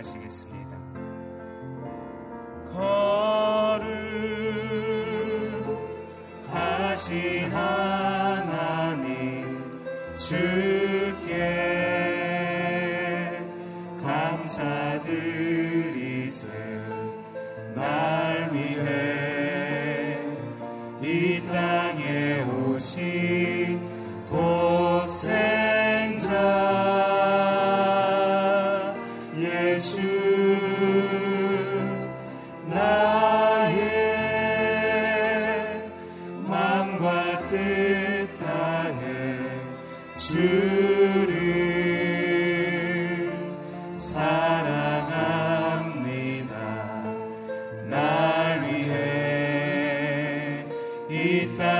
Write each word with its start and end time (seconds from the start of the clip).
기도하시겠습니다. 0.00 1.09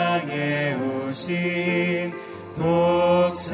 세상에 0.01 0.75
오신 0.75 2.13
독생자. 2.57 3.51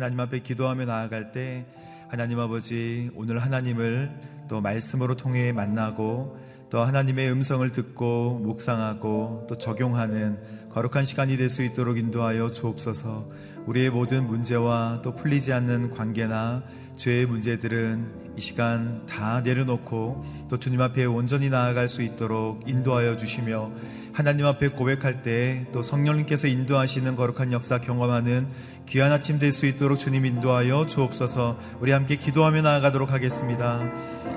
하나님 0.00 0.18
앞에 0.20 0.38
기도하며 0.38 0.86
나아갈 0.86 1.30
때 1.30 1.66
하나님 2.08 2.38
아버지 2.38 3.10
오늘 3.14 3.38
하나님을 3.38 4.10
또 4.48 4.62
말씀으로 4.62 5.14
통해 5.14 5.52
만나고 5.52 6.38
또 6.70 6.80
하나님의 6.80 7.30
음성을 7.30 7.70
듣고 7.70 8.38
묵상하고 8.42 9.44
또 9.46 9.58
적용하는 9.58 10.38
거룩한 10.72 11.04
시간이 11.04 11.36
될 11.36 11.50
수 11.50 11.62
있도록 11.62 11.98
인도하여 11.98 12.50
주옵소서. 12.50 13.28
우리의 13.66 13.90
모든 13.90 14.26
문제와 14.26 15.00
또 15.02 15.14
풀리지 15.14 15.52
않는 15.52 15.90
관계나 15.90 16.62
죄의 16.96 17.26
문제들은 17.26 18.20
이 18.36 18.40
시간 18.40 19.04
다 19.06 19.40
내려놓고 19.40 20.24
또 20.48 20.58
주님 20.58 20.80
앞에 20.80 21.04
온전히 21.04 21.50
나아갈 21.50 21.88
수 21.88 22.02
있도록 22.02 22.68
인도하여 22.68 23.16
주시며 23.16 23.70
하나님 24.12 24.46
앞에 24.46 24.68
고백할 24.68 25.22
때 25.22 25.66
또 25.72 25.82
성령님께서 25.82 26.46
인도하시는 26.46 27.16
거룩한 27.16 27.52
역사 27.52 27.78
경험하는 27.80 28.48
귀한 28.86 29.12
아침 29.12 29.38
될 29.38 29.52
수 29.52 29.66
있도록 29.66 29.98
주님 29.98 30.24
인도하여 30.24 30.86
주옵소서 30.86 31.58
우리 31.80 31.92
함께 31.92 32.16
기도하며 32.16 32.62
나아가도록 32.62 33.12
하겠습니다. 33.12 33.80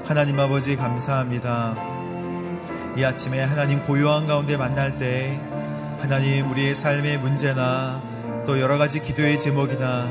하나님 0.06 0.40
아버지 0.40 0.76
감사합니다. 0.76 1.76
이 2.98 3.04
아침에 3.04 3.42
하나님 3.42 3.84
고요한 3.86 4.28
가운데 4.28 4.58
만날 4.58 4.98
때 4.98 5.40
하나님 6.04 6.52
우리의 6.52 6.76
삶의 6.76 7.20
문제나 7.20 8.04
또 8.46 8.60
여러 8.60 8.78
가지 8.78 9.00
기도의 9.00 9.40
제목이나 9.40 10.06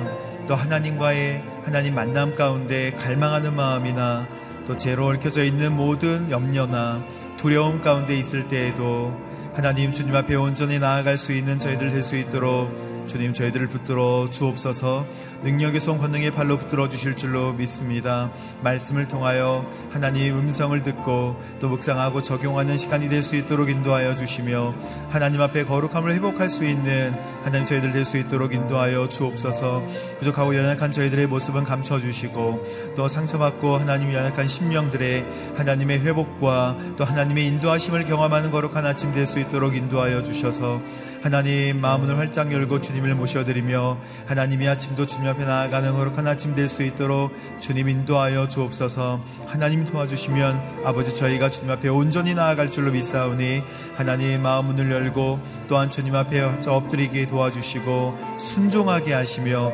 또 0.49 0.55
하나님과의 0.55 1.44
하나님 1.65 1.94
만남 1.94 2.35
가운데 2.35 2.93
갈망하는 2.93 3.55
마음이나 3.55 4.27
또 4.67 4.75
죄로 4.79 5.09
얽혀져 5.09 5.44
있는 5.44 5.77
모든 5.77 6.31
염려나 6.31 7.05
두려움 7.37 7.83
가운데 7.83 8.17
있을 8.17 8.49
때에도 8.49 9.15
하나님 9.53 9.93
주님 9.93 10.17
앞에 10.17 10.35
온전히 10.35 10.79
나아갈 10.79 11.19
수 11.19 11.31
있는 11.33 11.59
저희들 11.59 11.91
될 11.91 12.03
수 12.03 12.17
있도록 12.17 12.71
주님 13.06 13.32
저희들을 13.32 13.69
붙들어 13.69 14.28
주옵소서 14.31 15.06
능력의 15.43 15.81
손 15.81 15.99
권능의 15.99 16.31
발로 16.31 16.56
붙들어 16.56 16.88
주실 16.88 17.16
줄로 17.16 17.52
믿습니다. 17.52 18.31
말씀을 18.62 19.08
통하여 19.08 19.66
하나님 19.90 20.38
음성을 20.38 20.81
듣고 20.82 21.37
또 21.58 21.69
묵상하고 21.69 22.22
적용하는 22.22 22.76
시간이 22.76 23.08
될 23.08 23.22
수 23.22 23.37
있도록 23.37 23.70
인도하여 23.70 24.16
주시며 24.16 24.75
하나님 25.10 25.40
앞에 25.40 25.64
거룩함을 25.64 26.12
회복할 26.12 26.49
수 26.50 26.64
있는 26.64 27.14
하나님 27.44 27.64
저희들 27.66 27.93
될 27.93 28.04
수 28.04 28.16
있도록 28.19 28.52
인도하여 28.54 29.08
주옵소서 29.08 29.82
부족하고 30.20 30.56
연약한 30.56 30.90
저희들의 30.93 31.26
모습은 31.28 31.64
감춰 31.64 31.99
주시고 31.99 32.94
또 32.96 33.08
상처받고 33.08 33.78
하나님 33.78 34.12
연약한 34.12 34.46
심령들의 34.49 35.25
하나님의 35.56 36.00
회복과 36.00 36.76
또 36.96 37.04
하나님의 37.04 37.46
인도하심을 37.46 38.04
경험하는 38.04 38.50
거룩한 38.50 38.87
아침 38.87 39.12
될 39.12 39.26
수 39.26 39.38
있도록 39.38 39.76
인도하여 39.76 40.22
주셔서 40.25 40.81
하나님 41.23 41.81
마음을 41.81 42.19
활짝 42.19 42.53
열고 42.53 42.83
주님을 42.83 43.15
모셔드리며 43.15 43.99
하나님이 44.27 44.67
아침도 44.67 45.07
주님 45.07 45.29
앞에 45.29 45.45
나아가는 45.45 45.93
거룩한 45.97 46.27
아침 46.27 46.55
될 46.57 46.69
수 46.69 46.83
있도록 46.83 47.33
주님 47.61 47.89
인도하여 47.89 48.49
주옵소서. 48.49 49.21
하나님 49.47 49.85
도와주시면 49.85 50.85
아버지 50.85 51.15
저희가 51.15 51.51
주님 51.51 51.71
앞에 51.71 51.89
온전히 51.89 52.35
나아갈 52.35 52.71
줄로 52.71 52.91
믿사오니 52.93 53.63
하나님 53.95 54.43
마음 54.43 54.67
문을 54.67 54.91
열고 54.91 55.39
또한 55.69 55.91
주님 55.91 56.15
앞에 56.15 56.41
엎드리게 56.67 57.27
도와주시고 57.27 58.39
순종하게 58.41 59.13
하시며 59.13 59.73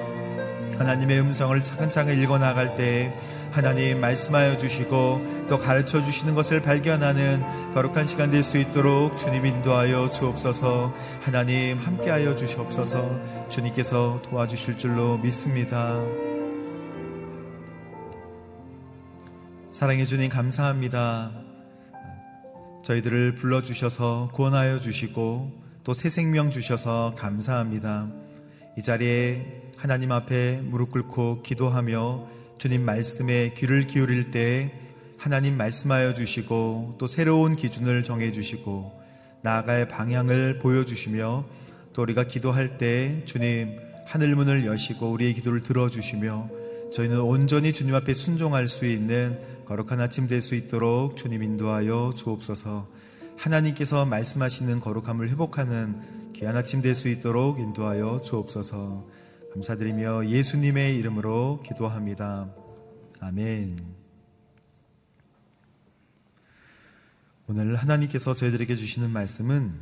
하나님의 0.79 1.21
음성을 1.21 1.63
차근차근 1.63 2.19
읽어 2.23 2.39
나갈 2.39 2.75
때 2.75 3.15
하나님 3.59 4.01
말씀하여 4.01 4.57
주시고 4.57 5.47
또 5.49 5.59
가르쳐 5.59 6.01
주시는 6.01 6.37
것을 6.37 6.63
발견하는 6.63 7.43
거룩한 7.75 8.07
시간 8.07 8.31
될 8.31 8.45
수 8.45 8.57
있도록 8.57 9.19
주님 9.19 9.45
인도하여 9.47 10.11
주옵소서 10.11 10.95
하나님 11.21 11.77
함께하여 11.77 12.37
주시옵소서 12.37 13.49
주님께서 13.49 14.23
도와주실 14.23 14.79
줄로 14.79 15.19
믿습니다. 15.19 16.01
사랑해 19.73 20.05
주님 20.07 20.29
감사합니다. 20.29 21.33
저희들을 22.85 23.35
불러주셔서 23.35 24.31
구원하여 24.35 24.79
주시고 24.79 25.51
또 25.83 25.93
새 25.95 26.09
생명 26.09 26.53
주셔서 26.53 27.13
감사합니다. 27.19 28.07
이 28.79 28.83
자리에 28.83 29.63
하나님 29.77 30.13
앞에 30.13 30.61
무릎 30.63 30.93
꿇고 30.93 31.43
기도하며 31.43 32.38
주님 32.59 32.85
말씀에 32.85 33.55
귀를 33.57 33.87
기울일 33.87 34.31
때 34.31 34.73
하나님 35.17 35.57
말씀하여 35.57 36.15
주시고 36.15 36.97
또 36.99 37.07
새로운 37.07 37.57
기준을 37.57 38.05
정해 38.05 38.33
주시고 38.33 39.01
나아갈 39.43 39.89
방향을 39.89 40.59
보여 40.59 40.85
주시며 40.85 41.45
또 41.93 42.03
우리가 42.03 42.25
기도할 42.25 42.79
때 42.79 43.23
주님 43.25 43.79
하늘 44.07 44.35
문을 44.35 44.67
여시고 44.67 45.11
우리의 45.11 45.35
기도를 45.35 45.63
들어 45.63 45.89
주시며 45.89 46.51
저희는 46.93 47.21
온전히 47.21 47.73
주님 47.73 47.95
앞에 47.95 48.15
순종할 48.15 48.67
수 48.67 48.87
있는 48.87 49.39
거룩한 49.67 50.01
아침 50.01 50.27
될 50.27 50.41
수 50.41 50.55
있도록 50.55 51.17
주님 51.17 51.43
인도하여 51.43 52.15
주옵소서. 52.17 52.89
하나님께서 53.37 54.05
말씀하시는 54.07 54.81
거룩함을 54.81 55.29
회복하는 55.31 56.01
귀한 56.35 56.57
아침 56.57 56.83
될 56.83 56.95
수 56.95 57.09
있도록 57.09 57.61
인도하여 57.61 58.23
주옵소서 58.25 59.05
감사드리며 59.59 60.27
예수님의 60.29 60.97
이름으로 60.99 61.63
기도합니다. 61.67 62.49
아멘. 63.21 63.79
오늘 67.49 67.75
하나님께서 67.75 68.35
저희들에게 68.35 68.77
주시는 68.77 69.11
말씀은 69.11 69.75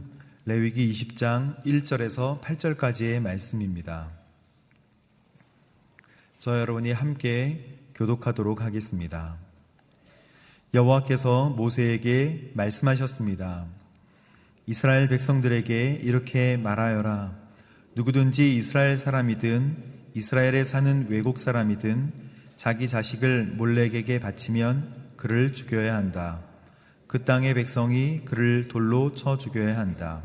레위기 0.46 0.90
20장 0.90 1.62
1절에서 1.64 2.40
8절까지의 2.40 3.20
말씀입니다. 3.20 4.10
저 6.38 6.58
여러분이 6.58 6.92
함께 6.92 7.78
교독하도록 7.94 8.62
하겠습니다. 8.62 9.36
여호와께서 10.72 11.50
모세에게 11.50 12.52
말씀하셨습니다. 12.54 13.66
이스라엘 14.66 15.08
백성들에게 15.08 16.00
이렇게 16.02 16.56
말하여라. 16.56 17.45
누구든지 17.96 18.54
이스라엘 18.54 18.94
사람이든 18.98 19.74
이스라엘에 20.12 20.64
사는 20.64 21.06
외국 21.08 21.38
사람이든 21.38 22.12
자기 22.54 22.88
자식을 22.88 23.54
몰렉에게 23.56 24.20
바치면 24.20 25.14
그를 25.16 25.54
죽여야 25.54 25.96
한다. 25.96 26.40
그 27.06 27.24
땅의 27.24 27.54
백성이 27.54 28.20
그를 28.26 28.68
돌로 28.68 29.14
쳐 29.14 29.38
죽여야 29.38 29.78
한다. 29.78 30.22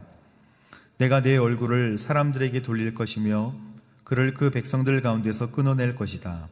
내가 0.97 1.21
내 1.21 1.37
얼굴을 1.37 1.97
사람들에게 1.97 2.61
돌릴 2.61 2.93
것이며 2.93 3.55
그를 4.03 4.33
그 4.33 4.49
백성들 4.49 5.01
가운데서 5.01 5.51
끊어낼 5.51 5.95
것이다. 5.95 6.49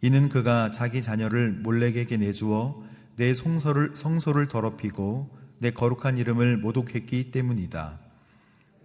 이는 0.00 0.30
그가 0.30 0.70
자기 0.70 1.02
자녀를 1.02 1.50
몰렉에게 1.62 2.16
내주어 2.16 2.82
내 3.16 3.34
성소를, 3.34 3.96
성소를 3.96 4.48
더럽히고 4.48 5.28
내 5.58 5.70
거룩한 5.70 6.16
이름을 6.16 6.56
모독했기 6.56 7.32
때문이다. 7.32 8.07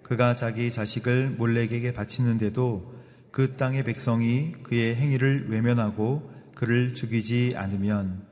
그가 0.03 0.35
자기 0.35 0.71
자식을 0.71 1.31
몰렉에게 1.31 1.93
바치는데도 1.93 2.93
그 3.31 3.55
땅의 3.55 3.83
백성이 3.83 4.51
그의 4.63 4.95
행위를 4.95 5.49
외면하고 5.49 6.31
그를 6.53 6.93
죽이지 6.93 7.53
않으면 7.55 8.23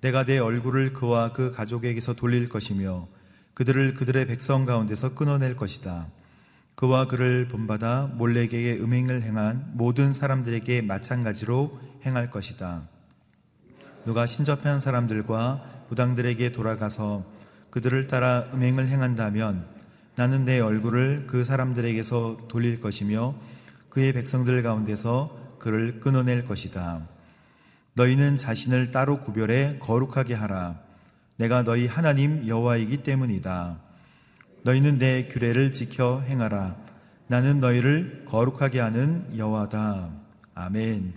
내가 0.00 0.24
내 0.24 0.38
얼굴을 0.38 0.92
그와 0.92 1.32
그 1.32 1.52
가족에게서 1.52 2.14
돌릴 2.14 2.48
것이며 2.48 3.06
그들을 3.54 3.94
그들의 3.94 4.26
백성 4.26 4.64
가운데서 4.64 5.14
끊어낼 5.14 5.54
것이다. 5.54 6.08
그와 6.74 7.06
그를 7.06 7.46
본받아 7.46 8.12
몰렉에게 8.14 8.78
음행을 8.80 9.22
행한 9.22 9.72
모든 9.74 10.14
사람들에게 10.14 10.80
마찬가지로 10.82 11.78
행할 12.06 12.30
것이다. 12.30 12.88
누가 14.06 14.26
신접한 14.26 14.80
사람들과 14.80 15.84
부당들에게 15.90 16.52
돌아가서 16.52 17.26
그들을 17.70 18.08
따라 18.08 18.46
음행을 18.54 18.88
행한다면 18.88 19.79
나는 20.20 20.44
내 20.44 20.60
얼굴을 20.60 21.24
그 21.26 21.44
사람들에게서 21.44 22.40
돌릴 22.46 22.78
것이며 22.78 23.34
그의 23.88 24.12
백성들 24.12 24.62
가운데서 24.62 25.56
그를 25.58 25.98
끊어낼 25.98 26.44
것이다. 26.44 27.08
너희는 27.94 28.36
자신을 28.36 28.90
따로 28.90 29.22
구별해 29.22 29.78
거룩하게 29.78 30.34
하라. 30.34 30.78
내가 31.38 31.64
너희 31.64 31.86
하나님 31.86 32.46
여호와이기 32.46 33.02
때문이다. 33.02 33.80
너희는 34.62 34.98
내 34.98 35.26
규례를 35.26 35.72
지켜 35.72 36.20
행하라. 36.20 36.76
나는 37.26 37.60
너희를 37.60 38.26
거룩하게 38.28 38.78
하는 38.78 39.26
여호와다. 39.38 40.10
아멘. 40.52 41.14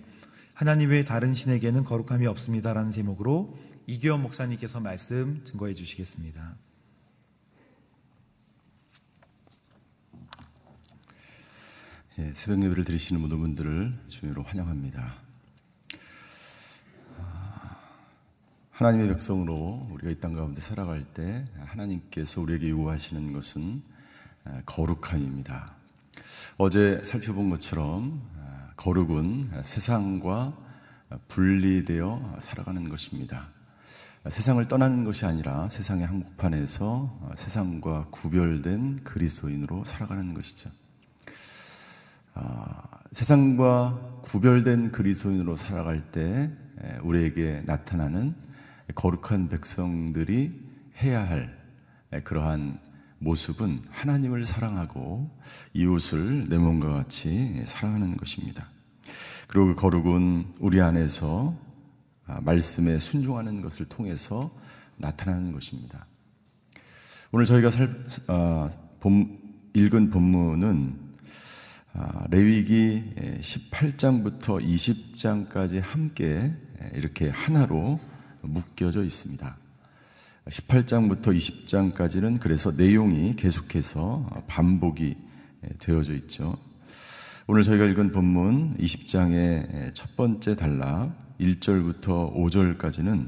하나님의 0.54 1.04
다른 1.04 1.34
신에게는 1.34 1.84
거룩함이 1.84 2.26
없습니다라는 2.26 2.92
제목으로 2.92 3.58
이기원 3.86 4.22
목사님께서 4.22 4.80
말씀 4.80 5.44
증거해 5.44 5.76
주시겠습니다. 5.76 6.56
예, 12.20 12.32
새벽 12.36 12.62
예배를 12.64 12.86
드리시는 12.86 13.20
모든 13.22 13.40
분들을 13.40 14.02
주의로 14.08 14.44
환영합니다. 14.44 15.16
아, 17.18 17.78
하나님의 18.72 19.08
백성으로 19.10 19.88
우리가 19.92 20.12
이 20.12 20.20
땅 20.20 20.34
가운데 20.36 20.62
살아갈 20.62 21.04
때 21.06 21.48
하나님께서 21.66 22.42
우리에게 22.42 22.70
요구하시는 22.70 23.34
것은 23.34 23.82
아, 24.46 24.62
거룩함입니다. 24.66 25.74
어제 26.58 27.04
살펴본 27.04 27.50
것처럼 27.50 28.22
아, 28.40 28.74
거룩은 28.76 29.64
세상과 29.64 30.56
분리되어 31.30 32.38
살아가는 32.42 32.90
것입니다. 32.90 33.48
세상을 34.30 34.66
떠나는 34.68 35.04
것이 35.04 35.26
아니라 35.26 35.68
세상의 35.70 36.06
한복판에서 36.06 37.34
세상과 37.36 38.08
구별된 38.12 39.04
그리스도인으로 39.04 39.84
살아가는 39.86 40.34
것이죠. 40.34 40.70
아, 42.34 42.84
세상과 43.12 44.22
구별된 44.24 44.92
그리스도인으로 44.92 45.56
살아갈 45.56 46.12
때 46.12 46.52
우리에게 47.04 47.64
나타나는 47.66 48.34
거룩한 48.96 49.50
백성들이 49.50 50.52
해야 51.02 51.28
할 51.28 51.58
그러한 52.24 52.80
모습은 53.20 53.82
하나님을 53.90 54.46
사랑하고 54.46 55.30
이웃을 55.74 56.50
내 56.50 56.58
몸과 56.58 56.94
같이 56.94 57.64
사랑하는 57.66 58.18
것입니다. 58.18 58.68
그리고 59.48 59.68
그 59.68 59.76
거룩은 59.76 60.56
우리 60.60 60.82
안에서 60.82 61.56
아, 62.26 62.40
말씀에 62.42 63.00
순종하는 63.00 63.62
것을 63.62 63.86
통해서 63.88 64.52
나타나는 64.98 65.52
것입니다. 65.52 66.06
오늘 67.32 67.46
저희가 67.46 67.70
살, 67.70 67.90
아, 68.28 68.70
본, 69.00 69.40
읽은 69.74 70.10
본문은 70.10 70.96
아, 71.00 71.03
레위기 72.30 73.04
18장부터 73.42 74.64
20장까지 74.64 75.80
함께 75.82 76.52
이렇게 76.96 77.30
하나로 77.30 78.00
묶여져 78.42 79.04
있습니다. 79.04 79.58
18장부터 80.48 81.28
20장까지는 81.36 82.40
그래서 82.40 82.72
내용이 82.72 83.36
계속해서 83.36 84.44
반복이 84.48 85.16
되어져 85.80 86.14
있죠. 86.16 86.58
오늘 87.46 87.64
저희가 87.64 87.86
읽은 87.86 88.12
본문 88.12 88.78
20장의 88.78 89.94
첫 89.94 90.16
번째 90.16 90.56
단락 90.56 91.38
1절부터 91.40 92.34
5절까지는 92.36 93.28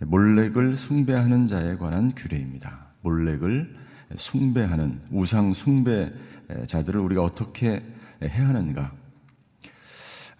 몰렉을 0.00 0.74
숭배하는 0.74 1.46
자에 1.46 1.76
관한 1.76 2.10
규례입니다. 2.14 2.88
몰렉을 3.02 3.76
숭배하는 4.16 5.00
우상 5.10 5.54
숭배 5.54 6.12
자들을 6.66 7.00
우리가 7.00 7.22
어떻게 7.22 7.82
해야 8.22 8.48
하는가? 8.48 8.92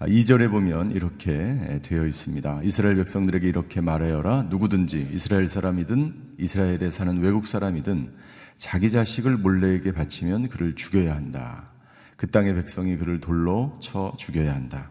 2절에 0.00 0.50
보면 0.50 0.90
이렇게 0.90 1.81
되어 1.83 2.07
있습니다. 2.07 2.62
이스라엘 2.64 2.97
백성들에게 2.97 3.47
이렇게 3.47 3.81
말하여라. 3.81 4.45
누구든지 4.50 5.11
이스라엘 5.12 5.49
사람이든 5.49 6.35
이스라엘에 6.38 6.90
사는 6.90 7.21
외국 7.21 7.47
사람이든 7.47 8.12
자기 8.59 8.90
자식을 8.90 9.37
몰래에게 9.37 9.92
바치면 9.92 10.49
그를 10.49 10.75
죽여야 10.75 11.14
한다. 11.14 11.71
그 12.16 12.31
땅의 12.31 12.54
백성이 12.54 12.97
그를 12.97 13.21
돌로 13.21 13.78
쳐 13.81 14.12
죽여야 14.19 14.54
한다. 14.54 14.90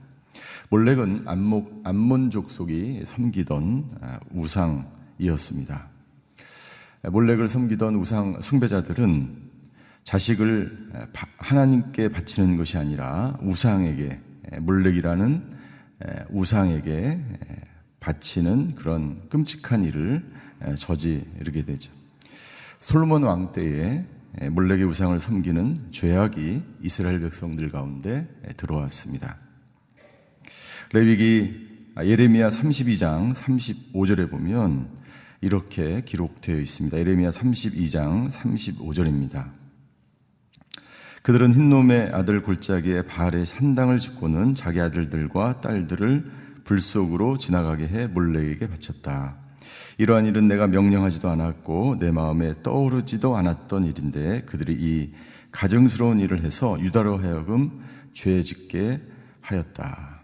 몰렉은 0.70 1.24
암목, 1.26 1.82
암몬 1.84 2.30
족 2.30 2.50
속이 2.50 3.04
섬기던 3.06 3.90
아, 4.02 4.20
우상이었습니다. 4.32 5.90
몰렉을 7.04 7.48
섬기던 7.48 7.96
우상 7.96 8.42
숭배자들은 8.42 9.51
자식을 10.04 10.90
하나님께 11.38 12.10
바치는 12.10 12.58
것이 12.58 12.78
아니라 12.78 13.38
우상에게 13.42 14.20
몰렉이라는 14.60 15.52
우상에게 16.30 17.20
바치는 18.00 18.76
그런 18.76 19.30
끔찍한 19.30 19.84
일을 19.84 20.26
저지르게 20.76 21.64
되죠. 21.66 21.92
솔로몬 22.80 23.24
왕 23.24 23.52
때에 23.52 24.06
몰렉의 24.50 24.86
우상을 24.86 25.20
섬기는 25.20 25.92
죄악이 25.92 26.64
이스라엘 26.82 27.20
백성들 27.20 27.70
가운데 27.70 28.28
들어왔습니다. 28.58 29.38
레위기 30.94 31.70
아, 31.94 32.06
예레미야 32.06 32.50
32장 32.50 33.34
35절에 33.34 34.30
보면 34.30 34.90
이렇게 35.42 36.04
기록되어 36.04 36.58
있습니다. 36.58 36.98
예레미야 36.98 37.32
32장 37.32 38.30
35절입니다. 38.32 39.61
그들은 41.22 41.54
흰놈의 41.54 42.12
아들 42.14 42.42
골짜기에 42.42 43.04
바알의 43.04 43.46
산당을 43.46 44.00
짓고는 44.00 44.56
자기 44.56 44.82
아들들과 44.82 45.62
딸들을 45.62 46.32
불 46.64 46.82
속으로 46.82 47.38
지나가게 47.38 47.88
해 47.88 48.08
몰래에게 48.08 48.68
바쳤다. 48.68 49.38
이러한 50.00 50.26
일은 50.26 50.48
내가 50.48 50.66
명령하지도 50.66 51.30
않았고 51.30 51.98
내 52.00 52.12
마음에 52.12 52.56
떠오르지도 52.64 53.38
않았던 53.38 53.86
일인데 53.86 54.42
그들이 54.48 54.74
이 54.74 55.14
가증스러운 55.52 56.20
일을 56.20 56.42
해서 56.42 56.80
유다로 56.80 57.20
하여금 57.20 57.84
죄 58.14 58.42
짓게 58.42 59.00
하였다. 59.42 60.22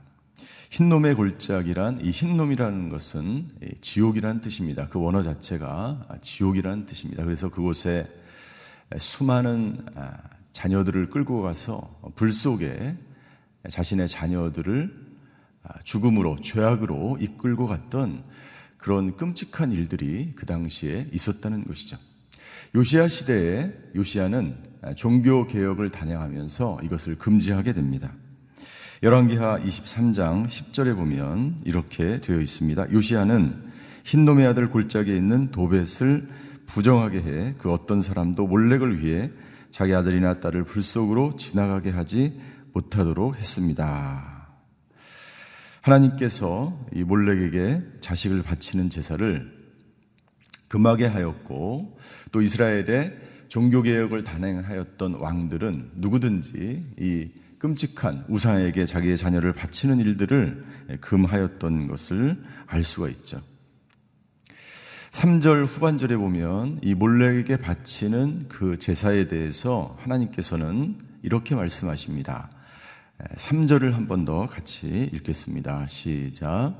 흰놈의 0.71 1.13
골짜기란 1.13 1.99
이 2.01 2.09
흰놈이라는 2.09 2.89
것은 2.89 3.47
지옥이라는 3.81 4.41
뜻입니다. 4.41 4.87
그 4.89 4.99
원어 4.99 5.21
자체가 5.21 6.07
지옥이라는 6.21 6.87
뜻입니다. 6.87 7.23
그래서 7.23 7.49
그곳에 7.49 8.07
수많은 8.97 9.85
아, 9.95 10.17
자녀들을 10.57 11.11
끌고 11.11 11.43
가서 11.43 11.87
불 12.15 12.33
속에 12.33 12.97
자신의 13.69 14.07
자녀들을 14.07 15.07
아, 15.61 15.73
죽음으로 15.83 16.37
죄악으로 16.41 17.19
이끌고 17.21 17.67
갔던 17.67 18.23
그런 18.79 19.15
끔찍한 19.15 19.71
일들이 19.71 20.33
그 20.35 20.47
당시에 20.47 21.09
있었다는 21.13 21.65
것이죠. 21.65 21.97
요시아 22.73 23.07
시대에 23.07 23.71
요시아는 23.95 24.57
종교 24.95 25.45
개혁을 25.45 25.91
단행하면서 25.91 26.79
이것을 26.83 27.19
금지하게 27.19 27.73
됩니다. 27.73 28.11
열왕기하 29.03 29.59
23장 29.59 30.47
10절에 30.47 30.95
보면 30.95 31.61
이렇게 31.65 32.19
되어 32.19 32.39
있습니다. 32.39 32.91
요시아는 32.91 33.63
흰놈의 34.05 34.47
아들 34.47 34.71
골짜기에 34.71 35.15
있는 35.15 35.51
도벳을 35.51 36.27
부정하게 36.65 37.21
해 37.21 37.53
그 37.59 37.71
어떤 37.71 38.01
사람도 38.01 38.47
몰렉을 38.47 39.03
위해 39.03 39.31
자기 39.71 39.93
아들이나 39.93 40.39
딸을 40.39 40.63
불 40.63 40.81
속으로 40.81 41.35
지나가게 41.35 41.89
하지 41.89 42.39
못하도록 42.73 43.35
했습니다. 43.35 44.47
하나님께서 45.81 46.85
이 46.93 47.03
몰렉에게 47.03 47.81
자식을 48.01 48.43
바치는 48.43 48.89
제사를 48.89 49.57
금하게 50.67 51.05
하였고 51.05 51.97
또 52.31 52.41
이스라엘의 52.41 53.17
종교 53.47 53.81
개혁을 53.81 54.23
단행하였던 54.23 55.15
왕들은 55.15 55.91
누구든지 55.95 56.93
이 56.99 57.31
끔찍한 57.59 58.25
우상에게 58.27 58.85
자기의 58.85 59.17
자녀를 59.17 59.53
바치는 59.53 59.99
일들을 59.99 60.99
금하였던 61.01 61.87
것을 61.87 62.43
알 62.67 62.83
수가 62.83 63.09
있죠. 63.09 63.41
3절 65.17 65.65
후반절에 65.65 66.15
보면 66.15 66.77
이 66.83 66.93
몰렉에게 66.93 67.57
바치는 67.57 68.45
그 68.49 68.77
제사에 68.77 69.27
대해서 69.27 69.97
하나님께서는 69.99 70.95
이렇게 71.23 71.55
말씀하십니다. 71.55 72.51
3절을 73.35 73.93
한 73.93 74.07
번 74.07 74.25
더 74.25 74.45
같이 74.45 75.09
읽겠습니다. 75.11 75.87
시작. 75.87 76.75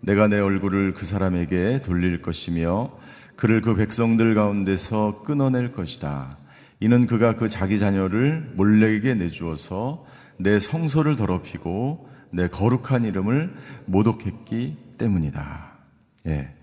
내가 0.00 0.28
내 0.28 0.38
얼굴을 0.38 0.92
그 0.92 1.06
사람에게 1.06 1.80
돌릴 1.80 2.20
것이며 2.20 2.90
그를 3.34 3.62
그 3.62 3.74
백성들 3.74 4.34
가운데서 4.34 5.22
끊어낼 5.22 5.72
것이다. 5.72 6.36
이는 6.80 7.06
그가 7.06 7.34
그 7.36 7.48
자기 7.48 7.78
자녀를 7.78 8.52
몰렉에게 8.56 9.14
내주어서 9.14 10.04
내 10.36 10.60
성소를 10.60 11.16
더럽히고 11.16 12.10
내 12.30 12.46
거룩한 12.48 13.06
이름을 13.06 13.54
모독했기 13.86 14.76
때문이다. 14.98 15.72
예. 16.26 16.59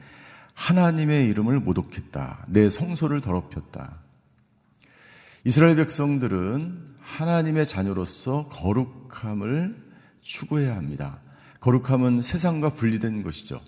하나님의 0.58 1.30
이름을 1.30 1.60
모독했다. 1.60 2.46
내 2.48 2.70
성소를 2.70 3.22
더럽혔다. 3.22 4.00
이스라엘 5.46 5.76
백성들은 5.76 6.96
하나님의 7.00 7.68
자녀로서 7.68 8.50
거룩함을 8.50 9.78
추구해야 10.22 10.76
합니다. 10.76 11.22
거룩함은 11.60 12.24
세상과 12.24 12.72
분리된 12.72 13.22
것이죠. 13.22 13.62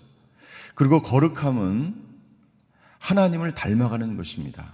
그리고 0.74 1.00
거룩함은 1.00 1.94
하나님을 2.98 3.52
닮아가는 3.54 4.16
것입니다. 4.16 4.72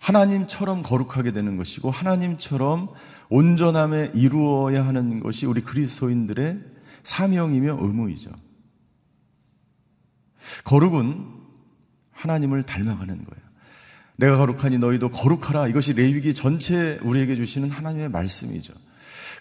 하나님처럼 0.00 0.82
거룩하게 0.82 1.30
되는 1.30 1.56
것이고 1.56 1.90
하나님처럼 1.90 2.92
온전함에 3.28 4.10
이루어야 4.14 4.84
하는 4.84 5.20
것이 5.20 5.46
우리 5.46 5.62
그리스도인들의 5.62 6.58
사명이며 7.04 7.78
의무이죠. 7.80 8.32
거룩은 10.72 11.22
하나님을 12.12 12.62
닮아가는 12.62 13.06
거예요. 13.06 13.42
내가 14.16 14.38
거룩하니 14.38 14.78
너희도 14.78 15.10
거룩하라. 15.10 15.68
이것이 15.68 15.92
레위기 15.92 16.32
전체 16.32 16.98
우리에게 17.02 17.34
주시는 17.34 17.68
하나님의 17.68 18.08
말씀이죠. 18.08 18.72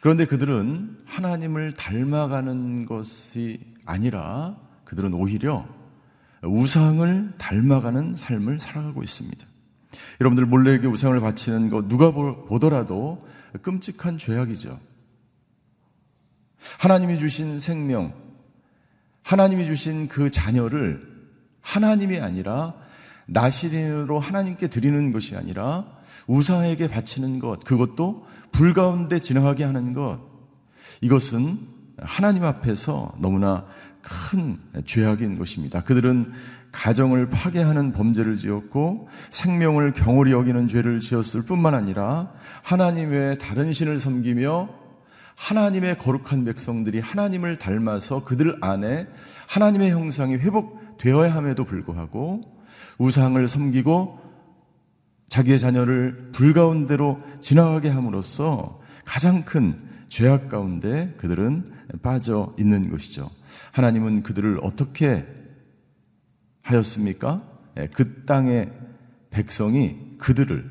그런데 0.01 0.25
그들은 0.25 0.97
하나님을 1.05 1.71
닮아가는 1.71 2.85
것이 2.85 3.61
아니라 3.85 4.57
그들은 4.83 5.13
오히려 5.13 5.65
우상을 6.43 7.33
닮아가는 7.37 8.15
삶을 8.15 8.59
살아가고 8.59 9.01
있습니다. 9.01 9.45
여러분들 10.19 10.45
몰래에게 10.45 10.87
우상을 10.87 11.17
바치는 11.17 11.69
거 11.69 11.87
누가 11.87 12.11
보더라도 12.11 13.25
끔찍한 13.61 14.17
죄악이죠. 14.17 14.77
하나님이 16.79 17.17
주신 17.19 17.61
생명, 17.61 18.13
하나님이 19.23 19.65
주신 19.65 20.09
그 20.09 20.29
자녀를 20.29 21.10
하나님이 21.61 22.19
아니라 22.19 22.73
나시린으로 23.27 24.19
하나님께 24.19 24.67
드리는 24.67 25.11
것이 25.11 25.35
아니라 25.35 25.85
우상에게 26.27 26.87
바치는 26.87 27.39
것, 27.39 27.63
그것도 27.63 28.25
불 28.51 28.73
가운데 28.73 29.19
지나가게 29.19 29.63
하는 29.63 29.93
것, 29.93 30.19
이것은 31.01 31.57
하나님 31.99 32.43
앞에서 32.43 33.13
너무나 33.19 33.65
큰 34.01 34.57
죄악인 34.85 35.37
것입니다. 35.37 35.81
그들은 35.81 36.31
가정을 36.71 37.29
파괴하는 37.29 37.91
범죄를 37.91 38.35
지었고 38.35 39.09
생명을 39.31 39.93
경홀히 39.93 40.31
여기는 40.31 40.67
죄를 40.67 40.99
지었을 40.99 41.43
뿐만 41.45 41.75
아니라 41.75 42.31
하나님 42.63 43.11
외에 43.11 43.37
다른 43.37 43.73
신을 43.73 43.99
섬기며 43.99 44.69
하나님의 45.35 45.97
거룩한 45.97 46.45
백성들이 46.45 46.99
하나님을 46.99 47.57
닮아서 47.57 48.23
그들 48.23 48.57
안에 48.61 49.07
하나님의 49.47 49.91
형상이 49.91 50.35
회복 50.35 50.80
되어야 51.01 51.33
함에도 51.33 51.65
불구하고 51.65 52.43
우상을 52.99 53.47
섬기고 53.47 54.19
자기의 55.29 55.57
자녀를 55.57 56.29
불가운데로 56.31 57.19
지나가게 57.41 57.89
함으로써 57.89 58.79
가장 59.03 59.43
큰 59.43 59.81
죄악 60.07 60.47
가운데 60.47 61.11
그들은 61.17 61.65
빠져 62.03 62.53
있는 62.59 62.91
것이죠. 62.91 63.31
하나님은 63.71 64.21
그들을 64.21 64.59
어떻게 64.61 65.25
하였습니까? 66.61 67.41
예, 67.79 67.87
그 67.87 68.23
땅의 68.25 68.71
백성이 69.31 70.17
그들을 70.19 70.69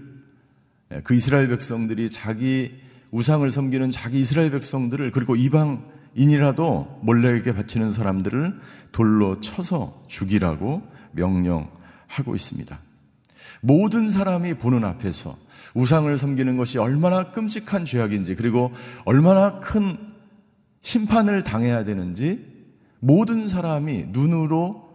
예, 0.93 1.01
그 1.01 1.15
이스라엘 1.15 1.49
백성들이 1.49 2.09
자기 2.11 2.81
우상을 3.11 3.51
섬기는 3.51 3.91
자기 3.91 4.21
이스라엘 4.21 4.53
백성들을 4.53 5.11
그리고 5.11 5.35
이방 5.35 5.91
인이라도 6.15 7.01
몰래에게 7.03 7.55
바치는 7.55 7.93
사람들을 7.93 8.61
돌로 8.93 9.41
쳐서 9.41 10.03
죽이라고 10.09 10.83
명령하고 11.13 12.35
있습니다. 12.35 12.79
모든 13.61 14.11
사람이 14.11 14.55
보는 14.55 14.85
앞에서 14.85 15.35
우상을 15.75 16.17
섬기는 16.17 16.57
것이 16.57 16.79
얼마나 16.79 17.31
끔찍한 17.31 17.85
죄악인지 17.85 18.35
그리고 18.35 18.73
얼마나 19.05 19.61
큰 19.61 19.99
심판을 20.83 21.45
당해야 21.45 21.85
되는지 21.85 22.47
모든 23.01 23.49
사람이 23.49 24.07
눈으로 24.09 24.89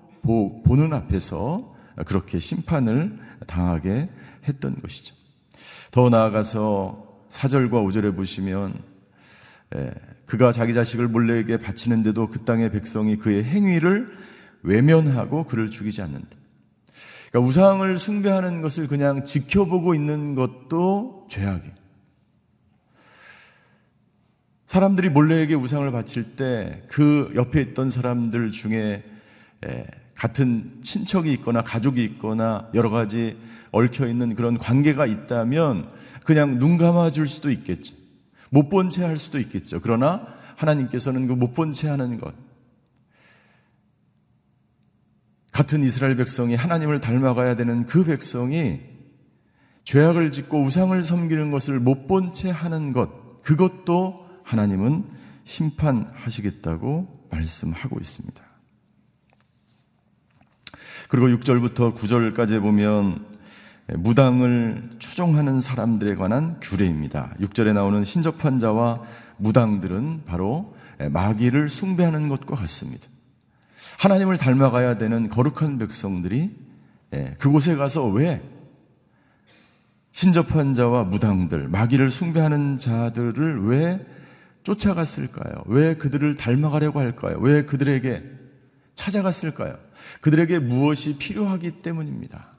보는 0.66 0.94
앞에서 0.94 1.76
그렇게 2.06 2.40
심판을 2.40 3.20
당하게 3.48 4.10
했던 4.48 4.82
것이죠. 4.82 5.16
더 5.92 6.10
나아가서 6.10 7.26
4절과 7.30 7.72
5절에 7.72 8.16
보시면 8.16 8.74
그가 10.26 10.52
자기 10.52 10.74
자식을 10.74 11.08
몰래에게 11.08 11.58
바치는데도 11.58 12.30
그 12.30 12.46
땅의 12.46 12.72
백성이 12.72 13.18
그의 13.18 13.44
행위를 13.44 14.08
외면하고 14.64 15.46
그를 15.46 15.70
죽이지 15.70 16.02
않는다. 16.02 16.30
그러니까 17.30 17.50
우상을 17.50 17.98
숭배하는 17.98 18.62
것을 18.62 18.88
그냥 18.88 19.24
지켜보고 19.24 19.94
있는 19.94 20.36
것도 20.36 21.28
죄악이에요. 21.30 21.74
사람들이 24.68 25.10
몰래에게 25.10 25.54
우상을 25.54 25.90
바칠 25.92 26.36
때 26.36 26.84
그 26.90 27.32
옆에 27.36 27.62
있던 27.62 27.90
사람들 27.90 28.52
중에 28.52 29.04
같은 30.16 30.80
친척이 30.82 31.32
있거나 31.34 31.62
가족이 31.62 32.04
있거나 32.04 32.70
여러 32.74 32.90
가지 32.90 33.38
얽혀 33.72 34.08
있는 34.08 34.34
그런 34.34 34.58
관계가 34.58 35.06
있다면 35.06 35.92
그냥 36.24 36.58
눈 36.58 36.78
감아 36.78 37.12
줄 37.12 37.28
수도 37.28 37.52
있겠죠. 37.52 37.96
못 38.50 38.70
본 38.70 38.90
채 38.90 39.04
할 39.04 39.18
수도 39.18 39.40
있겠죠. 39.40 39.80
그러나 39.82 40.28
하나님께서는 40.56 41.28
그 41.28 41.34
못 41.34 41.54
본 41.54 41.74
채 41.74 41.88
하는 41.88 42.20
것. 42.20 42.34
같은 45.52 45.84
이스라엘 45.84 46.16
백성이 46.18 46.56
하나님을 46.56 47.00
닮아가야 47.00 47.56
되는 47.56 47.86
그 47.86 48.04
백성이 48.04 48.82
죄악을 49.86 50.32
짓고 50.32 50.62
우상을 50.62 51.02
섬기는 51.02 51.52
것을 51.52 51.80
못 51.80 52.08
본 52.08 52.34
채 52.34 52.50
하는 52.50 52.92
것. 52.92 53.42
그것도 53.44 54.28
하나님은 54.44 55.06
심판하시겠다고 55.46 57.28
말씀하고 57.32 58.00
있습니다. 58.00 58.44
그리고 61.08 61.28
6절부터 61.28 61.96
9절까지 61.96 62.60
보면 62.62 63.26
무당을 63.88 64.92
추종하는 65.00 65.62
사람들에 65.62 66.16
관한 66.16 66.60
규례입니다. 66.60 67.36
6절에 67.40 67.74
나오는 67.74 68.04
신접한 68.04 68.58
자와 68.60 69.04
무당들은 69.38 70.24
바로 70.26 70.76
마귀를 71.12 71.70
숭배하는 71.70 72.28
것과 72.30 72.56
같습니다. 72.56 73.08
하나님을 74.00 74.38
닮아가야 74.38 74.98
되는 74.98 75.30
거룩한 75.30 75.78
백성들이 75.78 76.56
그곳에 77.38 77.76
가서 77.76 78.08
왜 78.08 78.42
신접한 80.14 80.74
자와 80.74 81.04
무당들, 81.04 81.68
마귀를 81.68 82.10
숭배하는 82.10 82.80
자들을 82.80 83.68
왜 83.68 84.06
쫓아갔을까요? 84.64 85.64
왜 85.68 85.96
그들을 85.96 86.38
닮아가려고 86.38 87.00
할까요? 87.00 87.38
왜 87.40 87.66
그들에게 87.66 88.24
찾아갔을까요? 88.96 89.78
그들에게 90.22 90.58
무엇이 90.60 91.18
필요하기 91.18 91.80
때문입니다. 91.80 92.55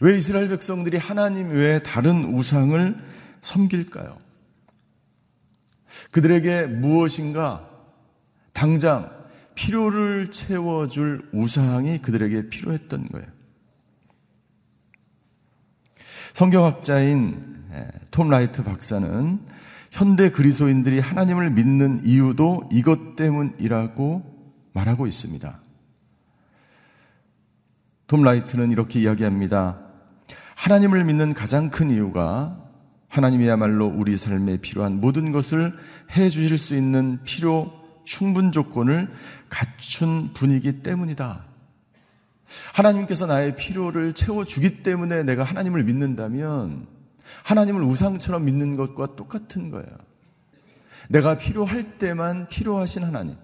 왜 0.00 0.16
이스라엘 0.16 0.48
백성들이 0.48 0.96
하나님 0.96 1.50
외에 1.50 1.80
다른 1.80 2.34
우상을 2.34 2.96
섬길까요? 3.42 4.18
그들에게 6.10 6.66
무엇인가 6.66 7.68
당장 8.52 9.10
필요를 9.54 10.30
채워줄 10.30 11.28
우상이 11.32 11.98
그들에게 11.98 12.48
필요했던 12.48 13.08
거예요. 13.08 13.26
성경학자인 16.32 17.64
톰 18.10 18.30
라이트 18.30 18.62
박사는 18.64 19.40
현대 19.90 20.30
그리스도인들이 20.30 21.00
하나님을 21.00 21.50
믿는 21.50 22.00
이유도 22.04 22.68
이것 22.72 23.16
때문이라고 23.16 24.22
말하고 24.72 25.06
있습니다. 25.06 25.61
톰 28.12 28.20
라이트는 28.24 28.70
이렇게 28.70 29.00
이야기합니다. 29.00 29.78
하나님을 30.54 31.02
믿는 31.02 31.32
가장 31.32 31.70
큰 31.70 31.90
이유가 31.90 32.62
하나님이야말로 33.08 33.86
우리 33.86 34.18
삶에 34.18 34.58
필요한 34.58 35.00
모든 35.00 35.32
것을 35.32 35.72
해 36.10 36.28
주실 36.28 36.58
수 36.58 36.76
있는 36.76 37.20
필요 37.24 37.72
충분 38.04 38.52
조건을 38.52 39.08
갖춘 39.48 40.34
분이기 40.34 40.82
때문이다. 40.82 41.46
하나님께서 42.74 43.24
나의 43.24 43.56
필요를 43.56 44.12
채워주기 44.12 44.82
때문에 44.82 45.22
내가 45.22 45.42
하나님을 45.42 45.82
믿는다면 45.82 46.86
하나님을 47.44 47.82
우상처럼 47.82 48.44
믿는 48.44 48.76
것과 48.76 49.16
똑같은 49.16 49.70
거예요. 49.70 49.88
내가 51.08 51.38
필요할 51.38 51.96
때만 51.96 52.50
필요하신 52.50 53.04
하나님. 53.04 53.36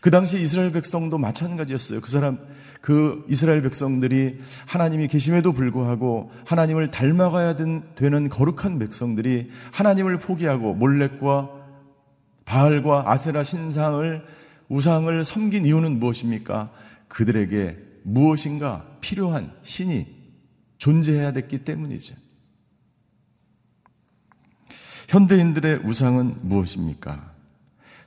그 0.00 0.10
당시 0.10 0.40
이스라엘 0.40 0.72
백성도 0.72 1.18
마찬가지였어요. 1.18 2.00
그 2.02 2.10
사람, 2.10 2.38
그 2.84 3.24
이스라엘 3.30 3.62
백성들이 3.62 4.40
하나님이 4.66 5.08
계심에도 5.08 5.54
불구하고 5.54 6.30
하나님을 6.44 6.90
닮아가야 6.90 7.56
되는 7.56 8.28
거룩한 8.28 8.78
백성들이 8.78 9.50
하나님을 9.72 10.18
포기하고 10.18 10.74
몰렉과 10.74 11.48
바알과 12.44 13.10
아세라 13.10 13.42
신상을 13.42 14.26
우상을 14.68 15.24
섬긴 15.24 15.64
이유는 15.64 15.98
무엇입니까? 15.98 16.72
그들에게 17.08 17.78
무엇인가 18.02 18.84
필요한 19.00 19.54
신이 19.62 20.06
존재해야 20.76 21.32
됐기 21.32 21.64
때문이죠. 21.64 22.14
현대인들의 25.08 25.86
우상은 25.86 26.36
무엇입니까? 26.42 27.33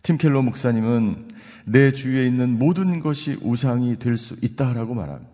팀켈러 0.07 0.41
목사님은 0.41 1.27
내 1.65 1.91
주위에 1.91 2.25
있는 2.25 2.57
모든 2.57 3.01
것이 3.01 3.37
우상이 3.41 3.99
될 3.99 4.17
수 4.17 4.37
있다라고 4.41 4.93
말합니다. 4.93 5.29